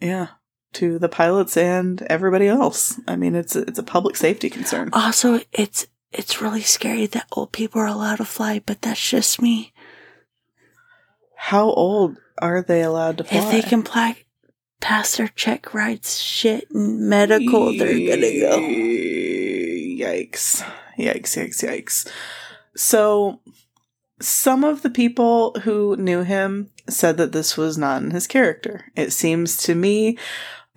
[0.00, 0.28] Yeah.
[0.74, 2.98] To the pilots and everybody else.
[3.06, 4.90] I mean, it's a, it's a public safety concern.
[4.92, 9.42] Also, it's it's really scary that old people are allowed to fly, but that's just
[9.42, 9.72] me.
[11.48, 13.38] How old are they allowed to fly?
[13.38, 14.14] If they can pla-
[14.80, 18.58] pass their check rides, shit, and medical, they're gonna go.
[20.00, 20.64] Yikes.
[20.98, 22.08] Yikes, yikes, yikes.
[22.74, 23.42] So,
[24.22, 28.90] some of the people who knew him said that this was not in his character.
[28.96, 30.16] It seems to me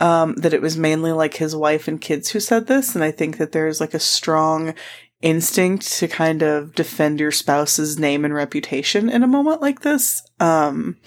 [0.01, 3.11] um, that it was mainly like his wife and kids who said this, and I
[3.11, 4.73] think that there's like a strong
[5.21, 10.21] instinct to kind of defend your spouse's name and reputation in a moment like this.
[10.39, 10.97] Um,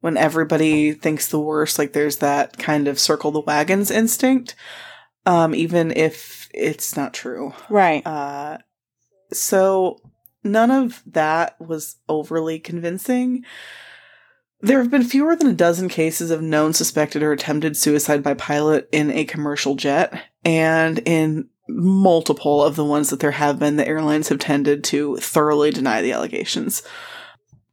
[0.00, 4.54] when everybody thinks the worst, like there's that kind of circle the wagons instinct,
[5.24, 7.54] um, even if it's not true.
[7.70, 8.06] Right.
[8.06, 8.58] Uh,
[9.32, 10.00] so
[10.44, 13.44] none of that was overly convincing.
[14.60, 18.34] There have been fewer than a dozen cases of known suspected or attempted suicide by
[18.34, 23.76] pilot in a commercial jet, and in multiple of the ones that there have been,
[23.76, 26.82] the airlines have tended to thoroughly deny the allegations.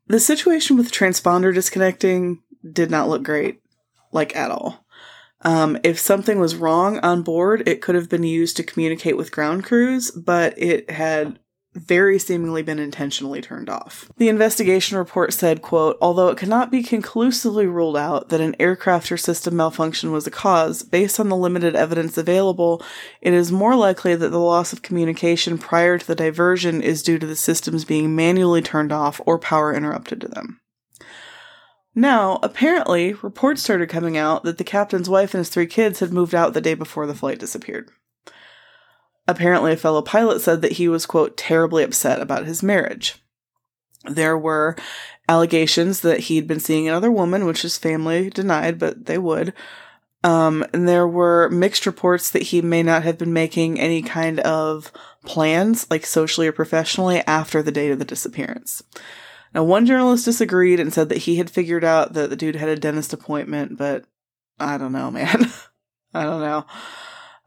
[0.08, 3.62] The situation with transponder disconnecting did not look great,
[4.12, 4.86] like at all.
[5.42, 9.32] Um, if something was wrong on board, it could have been used to communicate with
[9.32, 11.40] ground crews, but it had
[11.76, 14.10] very seemingly been intentionally turned off.
[14.18, 19.12] The investigation report said, quote, although it cannot be conclusively ruled out that an aircraft
[19.12, 22.82] or system malfunction was the cause, based on the limited evidence available,
[23.22, 27.20] it is more likely that the loss of communication prior to the diversion is due
[27.20, 30.60] to the systems being manually turned off or power interrupted to them.
[31.96, 36.12] Now, apparently, reports started coming out that the captain's wife and his three kids had
[36.12, 37.92] moved out the day before the flight disappeared.
[39.28, 43.16] Apparently, a fellow pilot said that he was, quote, terribly upset about his marriage.
[44.06, 44.76] There were
[45.30, 49.54] allegations that he'd been seeing another woman, which his family denied, but they would.
[50.26, 54.40] Um, and there were mixed reports that he may not have been making any kind
[54.42, 54.92] of
[55.26, 58.84] plans, like socially or professionally, after the date of the disappearance.
[59.54, 62.70] Now, one journalist disagreed and said that he had figured out that the dude had
[62.70, 64.06] a dentist appointment, but
[64.60, 65.46] I don't know, man.
[66.14, 66.66] I don't know.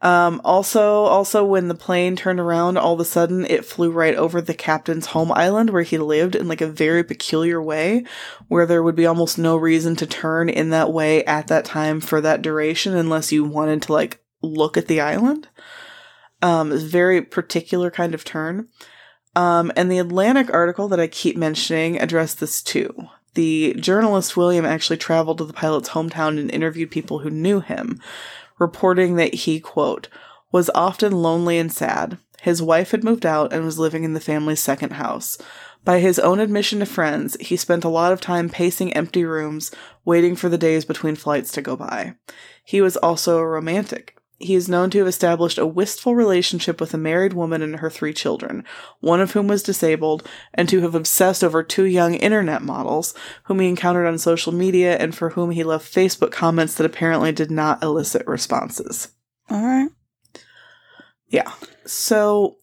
[0.01, 4.15] Um, also, also when the plane turned around, all of a sudden it flew right
[4.15, 8.03] over the captain's home island where he lived in like a very peculiar way,
[8.47, 11.99] where there would be almost no reason to turn in that way at that time
[11.99, 15.47] for that duration unless you wanted to like look at the island.
[16.43, 18.67] Um, it's very particular kind of turn.
[19.35, 23.07] Um, and the Atlantic article that I keep mentioning addressed this too.
[23.33, 27.99] The journalist William actually traveled to the pilot's hometown and interviewed people who knew him
[28.59, 30.07] reporting that he, quote,
[30.51, 32.17] was often lonely and sad.
[32.41, 35.37] His wife had moved out and was living in the family's second house.
[35.83, 39.71] By his own admission to friends, he spent a lot of time pacing empty rooms,
[40.05, 42.15] waiting for the days between flights to go by.
[42.63, 44.16] He was also a romantic.
[44.39, 47.89] He is known to have established a wistful relationship with a married woman and her
[47.89, 48.63] three children,
[48.99, 53.15] one of whom was disabled, and to have obsessed over two young internet models,
[53.45, 57.31] whom he encountered on social media and for whom he left Facebook comments that apparently
[57.31, 59.09] did not elicit responses.
[59.49, 59.89] All right.
[61.29, 61.51] Yeah.
[61.85, 62.57] So,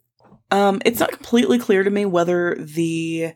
[0.52, 3.32] um, it's not completely clear to me whether the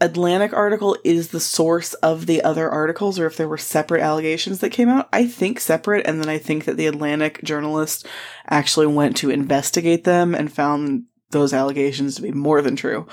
[0.00, 4.60] Atlantic article is the source of the other articles or if there were separate allegations
[4.60, 5.08] that came out.
[5.12, 8.06] I think separate, and then I think that the Atlantic journalist
[8.48, 13.06] actually went to investigate them and found those allegations to be more than true.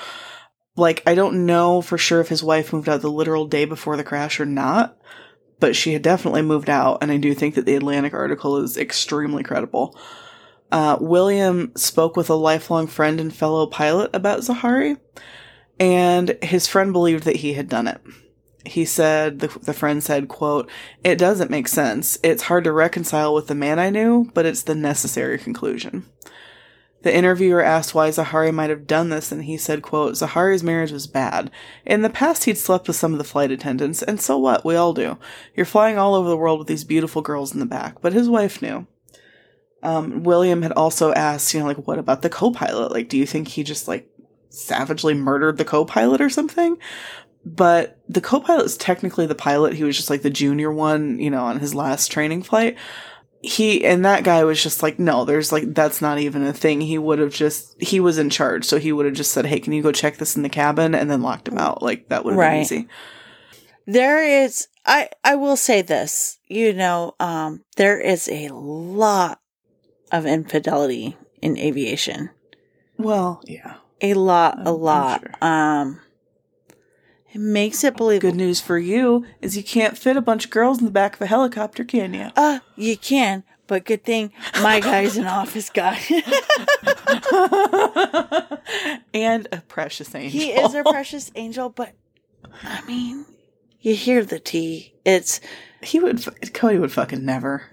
[0.78, 3.98] Like, I don't know for sure if his wife moved out the literal day before
[3.98, 4.98] the crash or not,
[5.60, 8.78] but she had definitely moved out, and I do think that the Atlantic article is
[8.78, 10.00] extremely credible.
[10.72, 14.98] Uh, William spoke with a lifelong friend and fellow pilot about Zaharie
[15.80, 18.02] and his friend believed that he had done it.
[18.66, 20.70] He said, the, the friend said, quote,
[21.04, 22.18] It doesn't make sense.
[22.24, 26.06] It's hard to reconcile with the man I knew, but it's the necessary conclusion.
[27.04, 30.92] The interviewer asked why Zaharie might have done this, and he said, quote, Zaharie's marriage
[30.92, 31.52] was bad.
[31.86, 34.66] In the past, he'd slept with some of the flight attendants, and so what?
[34.66, 35.18] We all do.
[35.56, 38.28] You're flying all over the world with these beautiful girls in the back, but his
[38.28, 38.88] wife knew.
[39.84, 42.92] Um, William had also asked, you know, like, what about the co-pilot?
[42.92, 44.10] Like, do you think he just, like,
[44.50, 46.78] savagely murdered the co-pilot or something.
[47.46, 49.74] But the co-pilot is technically the pilot.
[49.74, 52.78] He was just like the junior one, you know, on his last training flight.
[53.42, 56.82] He and that guy was just like, no, there's like that's not even a thing.
[56.82, 59.60] He would have just he was in charge, so he would have just said, "Hey,
[59.60, 61.82] can you go check this in the cabin?" and then locked him out.
[61.84, 62.54] Like that would have Right.
[62.54, 62.88] been easy.
[63.86, 69.40] There is I I will say this, you know, um there is a lot
[70.12, 72.32] of infidelity in aviation.
[72.98, 73.76] Well, yeah.
[74.02, 75.22] A lot, I'm- a lot.
[75.22, 75.34] sure.
[75.42, 76.00] Um
[77.34, 78.32] it makes it believable.
[78.32, 81.16] Good news for you is you can't fit a bunch of girls in the back
[81.16, 82.30] of a helicopter, can you?
[82.36, 84.32] Uh, you can, but good thing
[84.62, 86.00] my guy's an office guy.
[89.14, 90.40] and a precious angel.
[90.40, 91.94] he is a precious angel, but
[92.64, 93.26] I mean,
[93.82, 94.96] you hear the tea.
[95.06, 95.40] It's
[95.82, 96.24] He would.
[96.54, 97.64] Cody would fucking never.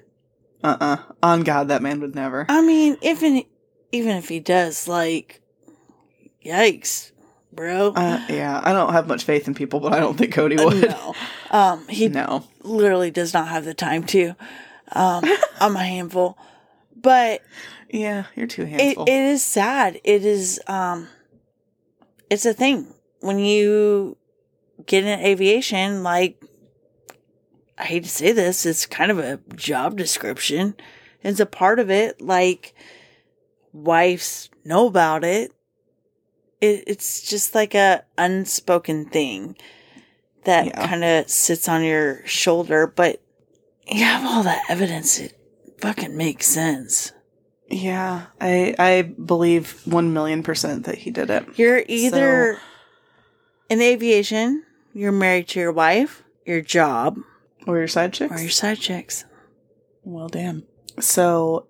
[0.63, 2.47] Uh uh On God, that man would never.
[2.49, 3.45] I mean, even
[3.93, 5.41] even if he does, like,
[6.45, 7.13] yikes,
[7.53, 7.93] bro.
[7.95, 10.89] Uh, yeah, I don't have much faith in people, but I don't think Cody would.
[10.91, 11.15] no,
[11.51, 12.45] um, he No.
[12.63, 14.35] literally does not have the time to.
[14.93, 15.25] Um,
[15.61, 16.37] I'm a handful,
[16.95, 17.41] but
[17.91, 20.01] Yeah, you're too it, it is sad.
[20.05, 21.09] It is um,
[22.29, 22.87] it's a thing
[23.21, 24.17] when you
[24.87, 26.03] get in aviation.
[26.03, 26.43] Like,
[27.79, 30.75] I hate to say this, it's kind of a job description.
[31.23, 32.21] It's a part of it.
[32.21, 32.75] Like,
[33.73, 35.53] wives know about it.
[36.65, 39.57] It it's just like a unspoken thing
[40.45, 40.87] that Yeah.
[40.87, 43.21] kind of sits on your shoulder, but
[43.87, 45.19] you have all that evidence.
[45.19, 45.37] It
[45.79, 47.13] fucking makes sense.
[47.71, 51.45] yeah, I I believe one million percent that he did it.
[51.57, 52.59] You're either
[53.71, 57.19] in aviation, you're married to your wife, your job,
[57.67, 58.33] Or your side chicks.
[58.35, 59.25] or your side chicks.
[60.05, 60.65] Well, damn.
[61.01, 61.67] So,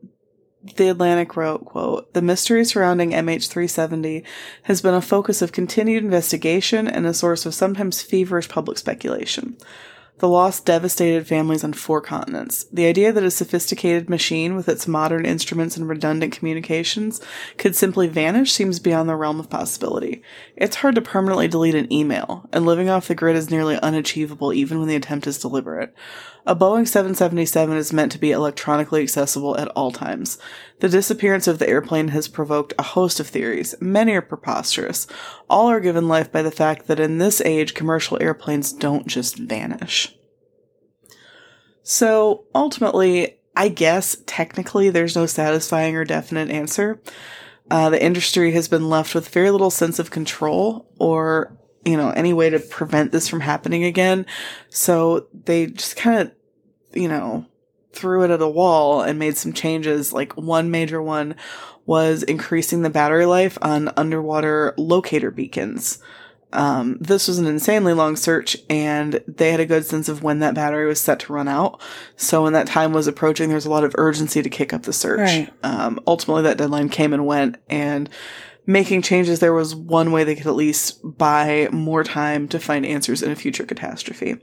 [0.76, 4.24] the Atlantic wrote, quote, The mystery surrounding MH370
[4.64, 9.56] has been a focus of continued investigation and a source of sometimes feverish public speculation.
[10.18, 12.64] The loss devastated families on four continents.
[12.72, 17.20] The idea that a sophisticated machine with its modern instruments and redundant communications
[17.58, 20.22] could simply vanish seems beyond the realm of possibility.
[20.56, 24.52] It's hard to permanently delete an email, and living off the grid is nearly unachievable
[24.52, 25.92] even when the attempt is deliberate.
[26.46, 30.36] A Boeing 777 is meant to be electronically accessible at all times.
[30.80, 33.74] The disappearance of the airplane has provoked a host of theories.
[33.80, 35.06] Many are preposterous.
[35.48, 39.38] All are given life by the fact that in this age, commercial airplanes don't just
[39.38, 40.14] vanish.
[41.82, 47.00] So ultimately, I guess technically there's no satisfying or definite answer.
[47.70, 52.10] Uh, the industry has been left with very little sense of control or you know,
[52.10, 54.26] any way to prevent this from happening again.
[54.68, 56.32] So they just kind of,
[56.92, 57.46] you know,
[57.92, 60.12] threw it at a wall and made some changes.
[60.12, 61.36] Like one major one
[61.86, 65.98] was increasing the battery life on underwater locator beacons.
[66.52, 70.38] Um, this was an insanely long search and they had a good sense of when
[70.38, 71.80] that battery was set to run out.
[72.16, 74.84] So when that time was approaching, there was a lot of urgency to kick up
[74.84, 75.18] the search.
[75.18, 75.52] Right.
[75.64, 78.08] Um, ultimately that deadline came and went and
[78.66, 82.86] making changes there was one way they could at least buy more time to find
[82.86, 84.36] answers in a future catastrophe.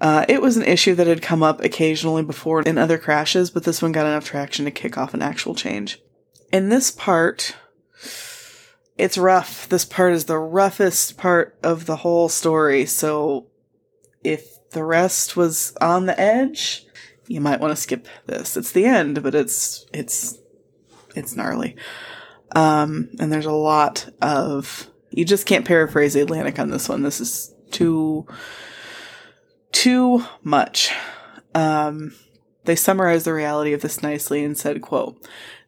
[0.00, 3.64] Uh, it was an issue that had come up occasionally before in other crashes, but
[3.64, 6.00] this one got enough traction to kick off an actual change.
[6.52, 7.54] In this part,
[8.96, 9.68] it's rough.
[9.68, 13.48] This part is the roughest part of the whole story, so
[14.24, 16.86] if the rest was on the edge,
[17.26, 18.56] you might want to skip this.
[18.56, 20.38] It's the end, but it's it's
[21.14, 21.76] it's gnarly.
[22.52, 27.02] Um, and there's a lot of you just can't paraphrase Atlantic on this one.
[27.02, 28.26] This is too
[29.72, 30.92] too much.
[31.54, 32.14] Um,
[32.64, 35.16] they summarized the reality of this nicely and said, quote,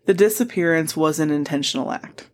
[0.07, 2.29] the disappearance was an intentional act.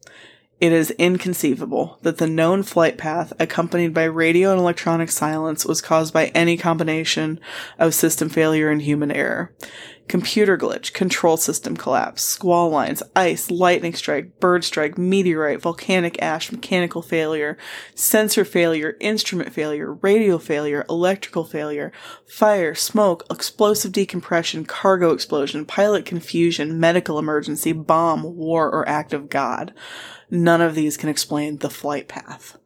[0.60, 5.80] It is inconceivable that the known flight path, accompanied by radio and electronic silence, was
[5.80, 7.38] caused by any combination
[7.78, 9.54] of system failure and human error.
[10.08, 16.50] Computer glitch, control system collapse, squall lines, ice, lightning strike, bird strike, meteorite, volcanic ash,
[16.50, 17.58] mechanical failure,
[17.94, 21.92] sensor failure, instrument failure, radio failure, electrical failure,
[22.26, 29.28] fire, smoke, explosive decompression, cargo explosion, pilot confusion, medical emergency, bomb, war, or act of
[29.28, 29.74] God.
[30.30, 32.56] None of these can explain the flight path.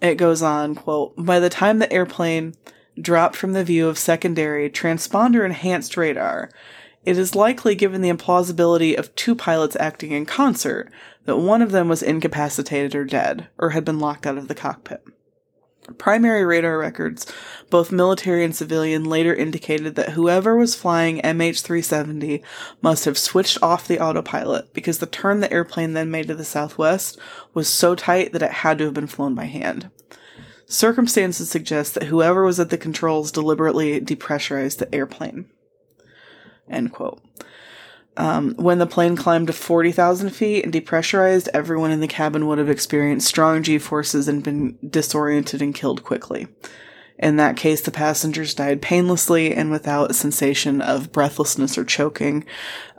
[0.00, 2.54] It goes on, quote, by the time the airplane
[3.00, 6.50] dropped from the view of secondary transponder enhanced radar,
[7.04, 10.90] it is likely, given the implausibility of two pilots acting in concert,
[11.24, 14.54] that one of them was incapacitated or dead, or had been locked out of the
[14.54, 15.02] cockpit.
[15.98, 17.26] Primary radar records,
[17.70, 22.42] both military and civilian, later indicated that whoever was flying MH370
[22.82, 26.44] must have switched off the autopilot because the turn the airplane then made to the
[26.44, 27.18] southwest
[27.54, 29.90] was so tight that it had to have been flown by hand.
[30.70, 35.50] Circumstances suggest that whoever was at the controls deliberately depressurized the airplane.
[36.70, 37.20] End quote.
[38.16, 42.58] Um, when the plane climbed to 40,000 feet and depressurized, everyone in the cabin would
[42.58, 46.46] have experienced strong G forces and been disoriented and killed quickly.
[47.18, 52.44] In that case, the passengers died painlessly and without sensation of breathlessness or choking.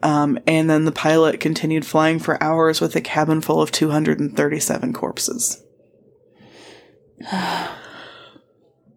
[0.04, 4.92] Um, and then the pilot continued flying for hours with a cabin full of 237
[4.92, 5.64] corpses.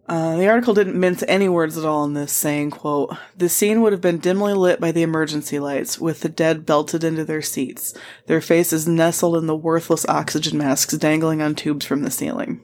[0.07, 3.81] Uh, the article didn't mince any words at all in this, saying, quote, The scene
[3.81, 7.41] would have been dimly lit by the emergency lights, with the dead belted into their
[7.41, 7.91] seats,
[8.27, 12.63] their faces nestled in the worthless oxygen masks dangling on tubes from the ceiling.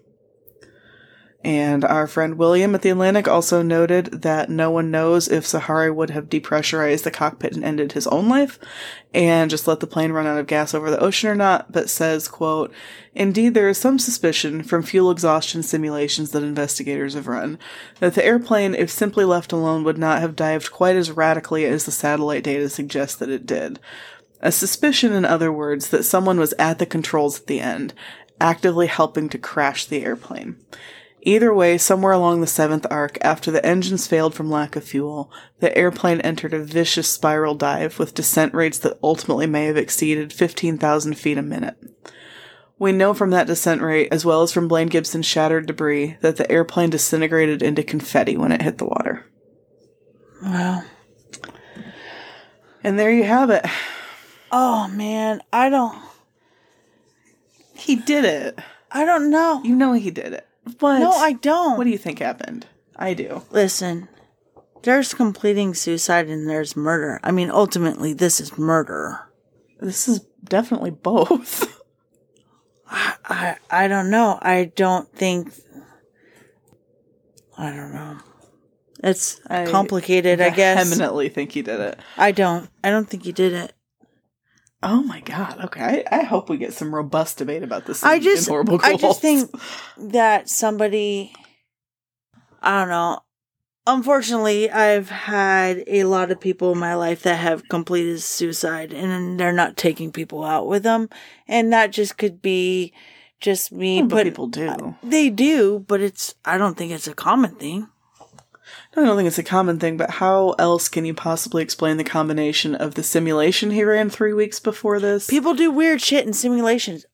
[1.44, 5.94] And our friend William at the Atlantic also noted that no one knows if Zaharie
[5.94, 8.60] would have depressurized the cockpit and ended his own life
[9.12, 11.90] and just let the plane run out of gas over the ocean or not, but
[11.90, 12.72] says, quote,
[13.16, 17.58] Indeed, there is some suspicion from fuel exhaustion simulations that investigators have run
[18.00, 21.86] that the airplane, if simply left alone, would not have dived quite as radically as
[21.86, 23.80] the satellite data suggests that it did.
[24.42, 27.96] A suspicion, in other words, that someone was at the controls at the end,
[28.40, 30.58] actively helping to crash the airplane.
[31.24, 35.32] Either way, somewhere along the seventh arc, after the engines failed from lack of fuel,
[35.60, 40.34] the airplane entered a vicious spiral dive with descent rates that ultimately may have exceeded
[40.34, 41.78] 15,000 feet a minute.
[42.80, 46.38] We know from that descent rate, as well as from Blaine Gibson's shattered debris, that
[46.38, 49.28] the airplane disintegrated into confetti when it hit the water.
[50.42, 50.82] Wow.
[52.84, 53.64] And there you have it.
[54.52, 55.96] Oh man, I don't
[57.76, 58.58] He did it.
[58.92, 59.62] I don't know.
[59.64, 60.48] You know he did it.
[60.80, 61.00] What?
[61.00, 61.78] No, I don't.
[61.78, 62.68] What do you think happened?
[62.96, 63.44] I do.
[63.52, 64.08] Listen,
[64.84, 67.20] there's completing suicide and there's murder.
[67.24, 69.20] I mean, ultimately, this is murder.
[69.80, 71.82] This is definitely both.
[72.88, 74.38] I I I don't know.
[74.42, 75.54] I don't think.
[77.58, 78.18] I don't know.
[79.04, 80.78] It's I complicated, I guess.
[80.78, 82.00] I eminently think he did it.
[82.18, 82.70] I don't.
[82.84, 83.74] I don't think he did it.
[84.84, 85.60] Oh my god.
[85.66, 86.04] Okay.
[86.12, 88.04] I, I hope we get some robust debate about this.
[88.04, 89.52] I just, horrible I just think
[89.98, 91.34] that somebody,
[92.62, 93.20] I don't know.
[93.88, 99.40] Unfortunately, I've had a lot of people in my life that have completed suicide and
[99.40, 101.10] they're not taking people out with them.
[101.48, 102.94] And that just could be
[103.40, 103.98] just me.
[103.98, 104.96] Yeah, but put- people do.
[105.04, 107.88] They do, but it's, I don't think it's a common thing.
[108.96, 112.04] I don't think it's a common thing, but how else can you possibly explain the
[112.04, 116.34] combination of the simulation he ran three weeks before this, People do weird shit in
[116.34, 117.06] simulations.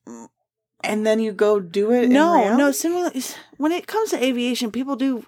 [0.84, 2.10] and then you go do it?
[2.10, 5.26] No, no, simula- when it comes to aviation, people do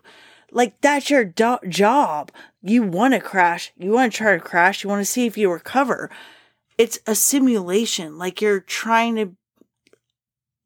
[0.51, 2.31] like that's your do- job.
[2.63, 5.37] You want to crash, you want to try to crash, you want to see if
[5.37, 6.09] you recover.
[6.79, 8.17] It's a simulation.
[8.17, 9.35] Like you're trying to.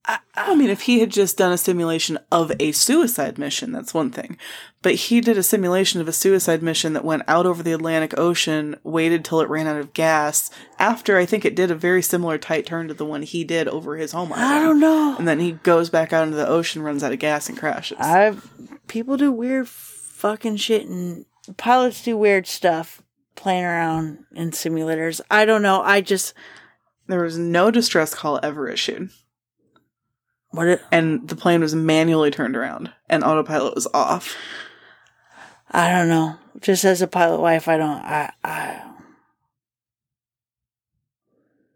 [0.05, 4.11] I mean, if he had just done a simulation of a suicide mission, that's one
[4.11, 4.38] thing.
[4.81, 8.17] But he did a simulation of a suicide mission that went out over the Atlantic
[8.19, 12.01] Ocean, waited till it ran out of gas, after I think it did a very
[12.01, 14.53] similar tight turn to the one he did over his home island.
[14.53, 15.15] I don't know.
[15.17, 17.97] And then he goes back out into the ocean, runs out of gas, and crashes.
[17.99, 18.35] I
[18.88, 21.25] people do weird fucking shit and
[21.55, 23.01] pilots do weird stuff
[23.35, 25.21] playing around in simulators.
[25.31, 25.81] I don't know.
[25.81, 26.34] I just
[27.07, 29.09] there was no distress call ever issued.
[30.53, 34.35] What it, and the plane was manually turned around and autopilot was off.
[35.71, 36.35] I don't know.
[36.61, 37.97] Just as a pilot wife, I don't.
[37.97, 38.31] I.
[38.43, 38.84] I.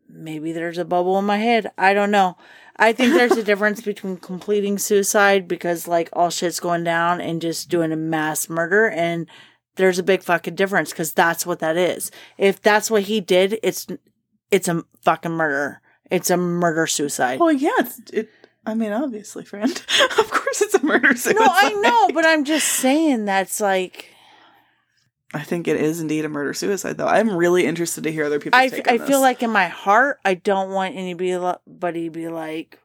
[0.08, 1.72] Maybe there's a bubble in my head.
[1.78, 2.38] I don't know.
[2.76, 7.42] I think there's a difference between completing suicide because like all shit's going down and
[7.42, 9.28] just doing a mass murder and
[9.76, 12.12] there's a big fucking difference because that's what that is.
[12.38, 13.88] If that's what he did, it's
[14.52, 15.82] it's a fucking murder.
[16.12, 17.40] It's a murder suicide.
[17.40, 18.30] Well, yeah, it's, it.
[18.68, 19.72] I mean, obviously, friend.
[20.20, 21.40] of course, it's a murder suicide.
[21.40, 24.14] no, I know, but I'm just saying that's like
[25.34, 27.08] I think it is indeed a murder suicide, though.
[27.08, 29.68] I'm really interested to hear other people's I, take on I feel like in my
[29.68, 32.80] heart, I don't want anybody to be like,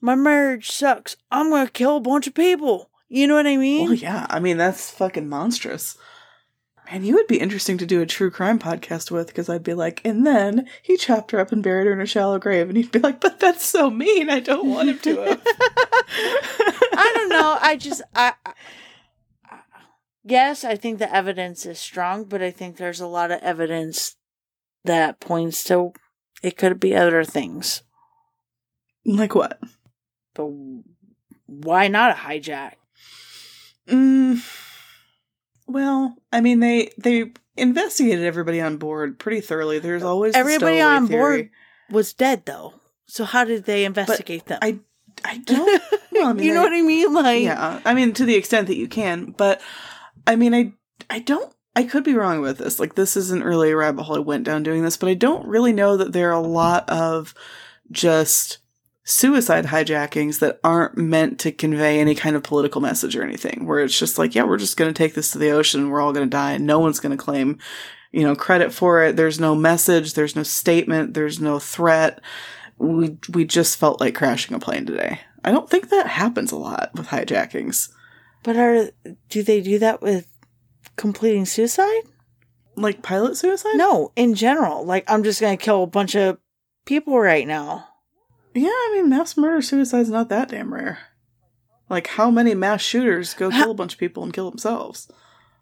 [0.00, 1.16] my marriage sucks.
[1.30, 2.90] I'm going to kill a bunch of people.
[3.08, 3.84] You know what I mean?
[3.84, 4.26] Well, yeah.
[4.30, 5.96] I mean, that's fucking monstrous.
[6.90, 9.74] Man, you would be interesting to do a true crime podcast with because I'd be
[9.74, 12.76] like, and then he chopped her up and buried her in a shallow grave, and
[12.78, 14.30] he'd be like, but that's so mean.
[14.30, 15.38] I don't want him to.
[16.10, 17.58] I don't know.
[17.60, 18.54] I just, I, I-
[20.24, 24.16] yes, I think the evidence is strong, but I think there's a lot of evidence
[24.84, 25.92] that points to
[26.42, 27.82] it could be other things.
[29.04, 29.60] like what?
[30.34, 30.50] But
[31.46, 32.74] why not a hijack?
[33.88, 34.40] Mm,
[35.68, 39.78] well, I mean, they they investigated everybody on board pretty thoroughly.
[39.78, 41.50] There's always Everybody on board theory.
[41.90, 42.74] was dead, though.
[43.06, 44.58] So how did they investigate them?
[44.62, 44.78] I
[45.24, 45.82] I don't.
[46.10, 47.12] Well, I mean, you know I- what I mean?
[47.14, 49.60] Like, Yeah, I mean, to the extent that you can, but
[50.26, 50.72] I mean, I
[51.08, 51.52] I don't.
[51.76, 52.80] I could be wrong with this.
[52.80, 55.46] Like, this isn't really a rabbit hole I went down doing this, but I don't
[55.46, 57.34] really know that there are a lot of
[57.92, 58.58] just
[59.08, 63.66] suicide hijackings that aren't meant to convey any kind of political message or anything.
[63.66, 65.90] Where it's just like, yeah, we're just going to take this to the ocean, and
[65.90, 67.58] we're all going to die, and no one's going to claim,
[68.12, 69.16] you know, credit for it.
[69.16, 70.12] There's no message.
[70.12, 71.14] There's no statement.
[71.14, 72.20] There's no threat.
[72.76, 75.20] We we just felt like crashing a plane today.
[75.44, 77.90] I don't think that happens a lot with hijackings.
[78.42, 78.90] but are
[79.30, 80.28] do they do that with
[80.96, 82.02] completing suicide?
[82.76, 83.74] Like pilot suicide?
[83.76, 84.84] No, in general.
[84.84, 86.38] Like I'm just gonna kill a bunch of
[86.84, 87.87] people right now.
[88.58, 90.98] Yeah, I mean, mass murder suicide's not that damn rare.
[91.88, 95.08] Like, how many mass shooters go kill a bunch of people and kill themselves?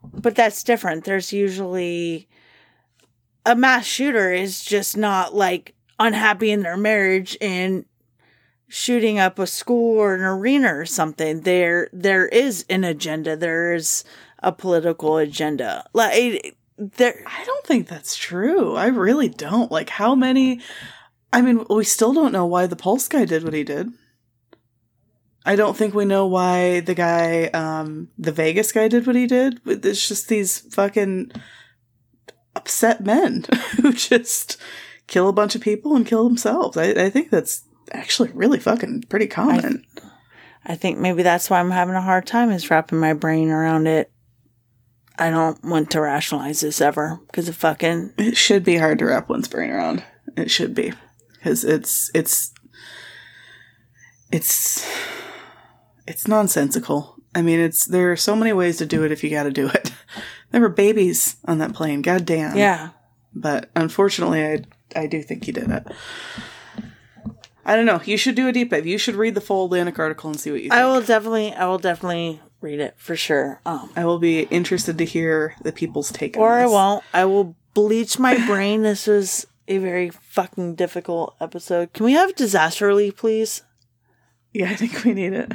[0.03, 1.05] But that's different.
[1.05, 2.29] There's usually
[3.45, 7.85] a mass shooter is just not like unhappy in their marriage and
[8.69, 11.43] shooting up a school or an arena or something.
[11.43, 13.37] There there is an agenda.
[13.37, 14.05] There is
[14.41, 15.87] a political agenda.
[15.93, 18.75] Like there I don't think that's true.
[18.75, 19.71] I really don't.
[19.71, 20.61] Like, how many.
[21.33, 23.91] I mean, we still don't know why the Pulse guy did what he did.
[25.45, 29.27] I don't think we know why the guy, um, the Vegas guy did what he
[29.27, 29.61] did.
[29.65, 31.31] It's just these fucking
[32.57, 33.45] upset men
[33.77, 34.57] who just
[35.07, 36.77] kill a bunch of people and kill themselves.
[36.77, 37.63] I, I think that's
[37.93, 39.85] actually really fucking pretty common.
[40.65, 43.87] I think maybe that's why I'm having a hard time is wrapping my brain around
[43.87, 44.11] it.
[45.19, 49.07] I don't want to rationalize this ever because it fucking it should be hard to
[49.07, 50.03] wrap one's brain around.
[50.37, 50.93] It should be
[51.47, 52.53] because it's it's
[54.33, 54.85] it's
[56.09, 57.15] it's nonsensical.
[57.37, 59.51] I mean, it's there are so many ways to do it if you got to
[59.53, 59.93] do it.
[60.53, 62.03] There were babies on that plane.
[62.03, 62.57] God damn.
[62.57, 62.91] yeah.
[63.35, 64.63] But unfortunately, I
[64.95, 65.87] I do think he did it.
[67.65, 68.01] I don't know.
[68.05, 68.87] You should do a deep dive.
[68.87, 70.81] You should read the full Atlantic article and see what you think.
[70.81, 73.61] I will definitely, I will definitely read it for sure.
[73.67, 77.03] Um, I will be interested to hear the people's take on or I won't.
[77.13, 78.83] I will bleach my brain.
[78.83, 81.95] This was a very fucking difficult episode.
[81.95, 83.63] Can we have disasterly, please?
[84.53, 85.53] Yeah, I think we need it.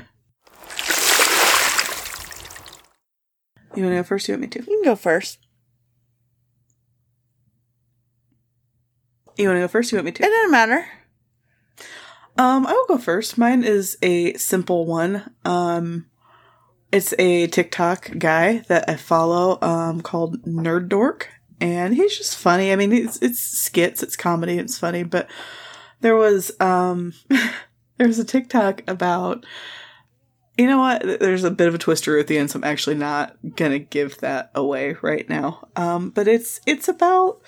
[3.76, 4.28] You want to go first?
[4.28, 4.60] You want me to?
[4.60, 5.38] You can go first.
[9.38, 9.92] You want to go first?
[9.92, 10.24] You want me to?
[10.24, 10.86] It doesn't matter.
[12.38, 13.38] Um, I will go first.
[13.38, 15.32] Mine is a simple one.
[15.46, 16.08] Um,
[16.92, 21.30] it's a TikTok guy that I follow, um, called Nerd Dork,
[21.62, 22.74] and he's just funny.
[22.74, 25.04] I mean, it's it's skits, it's comedy, it's funny.
[25.04, 25.30] But
[26.02, 29.46] there was um, there was a TikTok about.
[30.58, 31.02] You know what?
[31.02, 34.18] There's a bit of a twister at the end, so I'm actually not gonna give
[34.18, 35.70] that away right now.
[35.76, 37.42] Um, but it's it's about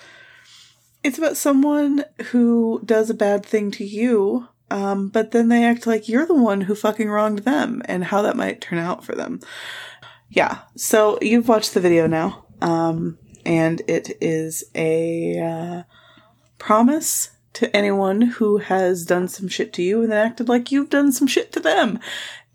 [1.04, 5.86] it's about someone who does a bad thing to you, um, but then they act
[5.86, 9.14] like you're the one who fucking wronged them and how that might turn out for
[9.14, 9.40] them.
[10.30, 15.82] Yeah, so you've watched the video now, um, and it is a uh,
[16.58, 20.90] promise to anyone who has done some shit to you and then acted like you've
[20.90, 21.98] done some shit to them.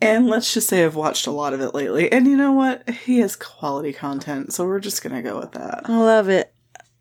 [0.02, 2.12] And let's just say I've watched a lot of it lately.
[2.12, 2.90] And you know what?
[2.90, 5.82] He has quality content, so we're just gonna go with that.
[5.86, 6.54] I love it.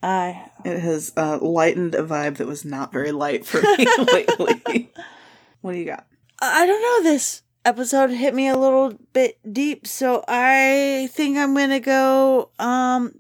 [0.03, 4.93] I It has uh, lightened a vibe that was not very light for me lately.
[5.61, 6.07] What do you got?
[6.41, 7.11] I don't know.
[7.11, 12.51] This episode hit me a little bit deep, so I think I'm gonna go.
[12.59, 13.15] Um,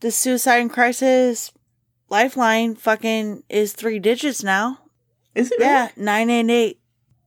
[0.00, 1.52] the suicide and crisis
[2.08, 4.78] lifeline fucking is three digits now.
[5.34, 5.60] Is it?
[5.60, 6.04] Yeah, really?
[6.04, 6.80] nine eight eight.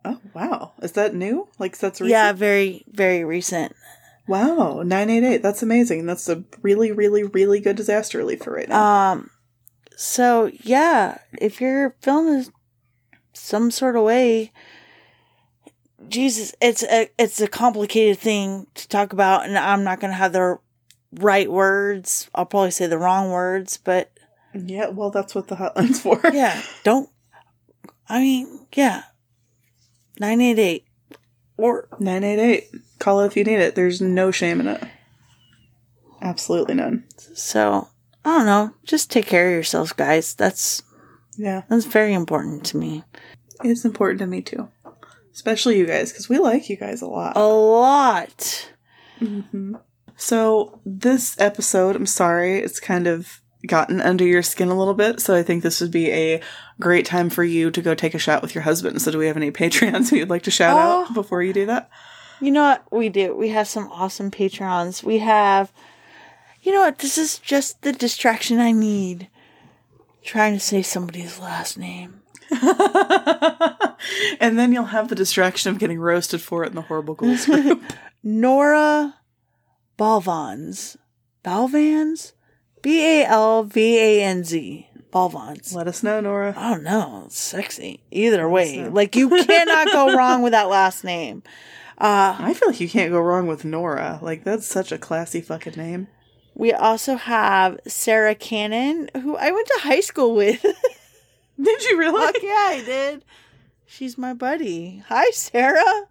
[0.03, 0.73] Oh wow.
[0.81, 1.47] Is that new?
[1.59, 2.11] Like that's recent?
[2.11, 3.75] Yeah, very very recent.
[4.27, 4.81] Wow.
[4.83, 5.43] Nine eight eight.
[5.43, 6.05] That's amazing.
[6.05, 9.11] That's a really really really good disaster relief for right now.
[9.11, 9.29] Um,
[9.95, 12.45] so yeah, if you're feeling
[13.33, 14.51] some sort of way,
[16.07, 20.33] Jesus, it's a it's a complicated thing to talk about, and I'm not gonna have
[20.33, 20.57] the
[21.13, 22.29] right words.
[22.35, 24.11] I'll probably say the wrong words, but
[24.53, 24.87] yeah.
[24.89, 26.19] Well, that's what the hotline's for.
[26.33, 27.09] yeah, don't.
[28.09, 29.03] I mean, yeah,
[30.19, 30.85] nine eight eight
[31.57, 32.67] or Nine eight eight.
[32.99, 33.75] Call it if you need it.
[33.75, 34.83] There's no shame in it.
[36.21, 37.03] Absolutely none.
[37.17, 37.87] so.
[38.23, 38.71] I don't know.
[38.83, 40.35] Just take care of yourselves, guys.
[40.35, 40.83] That's
[41.37, 41.63] Yeah.
[41.67, 43.03] that's very important to me.
[43.63, 44.69] It's important to me too.
[45.33, 47.35] Especially you guys, because we like you guys a lot.
[47.35, 48.69] A lot.
[49.19, 49.73] Mm-hmm.
[50.21, 55.19] So, this episode, I'm sorry, it's kind of gotten under your skin a little bit.
[55.19, 56.41] So, I think this would be a
[56.79, 59.01] great time for you to go take a shot with your husband.
[59.01, 61.05] So, do we have any Patreons who you'd like to shout Oh.
[61.07, 61.89] out before you do that?
[62.39, 63.35] You know what we do?
[63.35, 65.03] We have some awesome patrons.
[65.03, 65.71] We have,
[66.61, 66.99] you know what?
[66.99, 69.27] This is just the distraction I need.
[70.23, 72.21] Trying to say somebody's last name.
[74.39, 77.45] and then you'll have the distraction of getting roasted for it in the Horrible Ghouls
[77.47, 77.81] group.
[78.23, 79.15] Nora
[80.01, 80.97] Balvanz.
[81.45, 82.33] Balvanz?
[82.81, 84.87] B A L V A N Z.
[85.13, 85.75] Balvanz.
[85.75, 86.55] Let us know, Nora.
[86.57, 87.25] I don't know.
[87.27, 88.01] It's sexy.
[88.09, 88.87] Either way.
[88.87, 91.43] Like, you cannot go wrong with that last name.
[91.99, 94.17] Uh, I feel like you can't go wrong with Nora.
[94.23, 96.07] Like, that's such a classy fucking name.
[96.55, 100.63] We also have Sarah Cannon, who I went to high school with.
[101.61, 102.25] Did you really?
[102.25, 103.23] Fuck yeah, I did.
[103.85, 105.03] She's my buddy.
[105.09, 106.07] Hi, Sarah.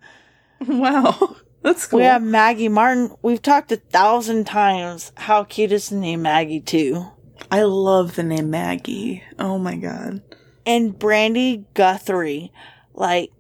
[0.69, 1.37] Wow.
[1.63, 1.99] That's cool.
[1.99, 3.15] We have Maggie Martin.
[3.23, 5.13] We've talked a thousand times.
[5.17, 7.07] How cute is the name Maggie, too?
[7.51, 9.23] I love the name Maggie.
[9.39, 10.23] Oh my god.
[10.65, 12.53] And Brandy Guthrie.
[12.95, 13.31] Like,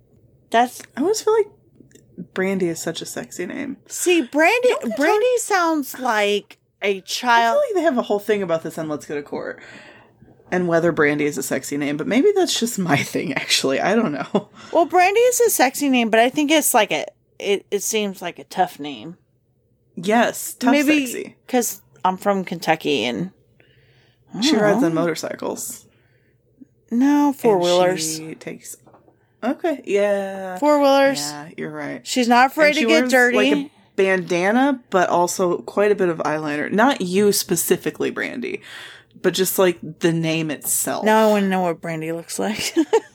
[0.51, 0.82] that's.
[0.97, 1.47] I always feel like
[2.34, 3.76] Brandy is such a sexy name.
[3.86, 4.68] See, Brandy.
[4.80, 7.56] think Brandy sounds like a I feel child.
[7.56, 9.62] like they have a whole thing about this on Let's Go to Court.
[10.52, 13.80] And whether Brandy is a sexy name, but maybe that's just my thing, actually.
[13.80, 14.48] I don't know.
[14.72, 17.06] Well, Brandy is a sexy name, but I think it's like a.
[17.40, 19.16] It, it seems like a tough name.
[19.96, 21.36] Yes, tough Maybe sexy.
[21.46, 23.32] because I'm from Kentucky and.
[24.42, 25.86] She don't rides on motorcycles.
[26.90, 28.16] No, four wheelers.
[28.16, 28.76] She takes.
[29.42, 30.58] Okay, yeah.
[30.58, 31.18] Four wheelers.
[31.18, 32.06] Yeah, you're right.
[32.06, 33.36] She's not afraid And to get dirty.
[33.36, 36.70] Like a bandana, but also quite a bit of eyeliner.
[36.70, 38.62] Not you specifically, Brandy,
[39.20, 41.04] but just like the name itself.
[41.04, 42.74] now I want to know what Brandy looks like.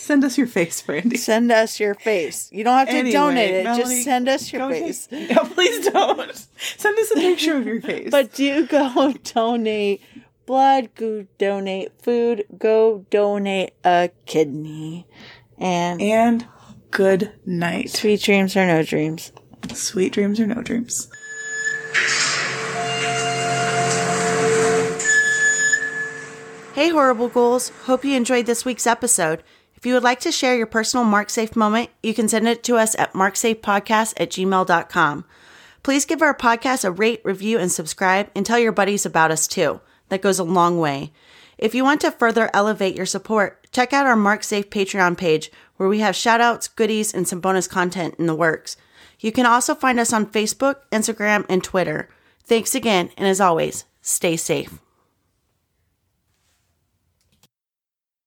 [0.00, 1.16] Send us your face, Brandy.
[1.18, 2.48] send us your face.
[2.50, 3.64] You don't have to Anyway, donate it.
[3.64, 5.06] Melanie, just send us your Go take- face.
[5.54, 6.46] Please don't.
[6.56, 8.10] Send us a picture of your face.
[8.10, 10.00] But do go donate
[10.46, 15.06] blood, go donate food, go donate a kidney.
[15.58, 16.46] And and
[16.90, 17.90] good night.
[17.90, 19.32] sweet dreams or no dreams.
[19.74, 21.08] Sweet dreams or no dreams.
[26.74, 27.70] Hey, Horrible Ghouls.
[27.84, 29.42] Hope you enjoyed this week's episode.
[29.80, 32.76] If you would like to share your personal MarkSafe moment, you can send it to
[32.76, 35.24] us at marksafepodcast at gmail.com.
[35.82, 39.48] Please give our podcast a rate, review, and subscribe, and tell your buddies about us
[39.48, 39.80] too.
[40.10, 41.14] That goes a long way.
[41.56, 45.88] If you want to further elevate your support, check out our MarkSafe Patreon page where
[45.88, 48.76] we have shoutouts, goodies, and some bonus content in the works.
[49.18, 52.10] You can also find us on Facebook, Instagram, and Twitter.
[52.44, 54.78] Thanks again, and as always, stay safe.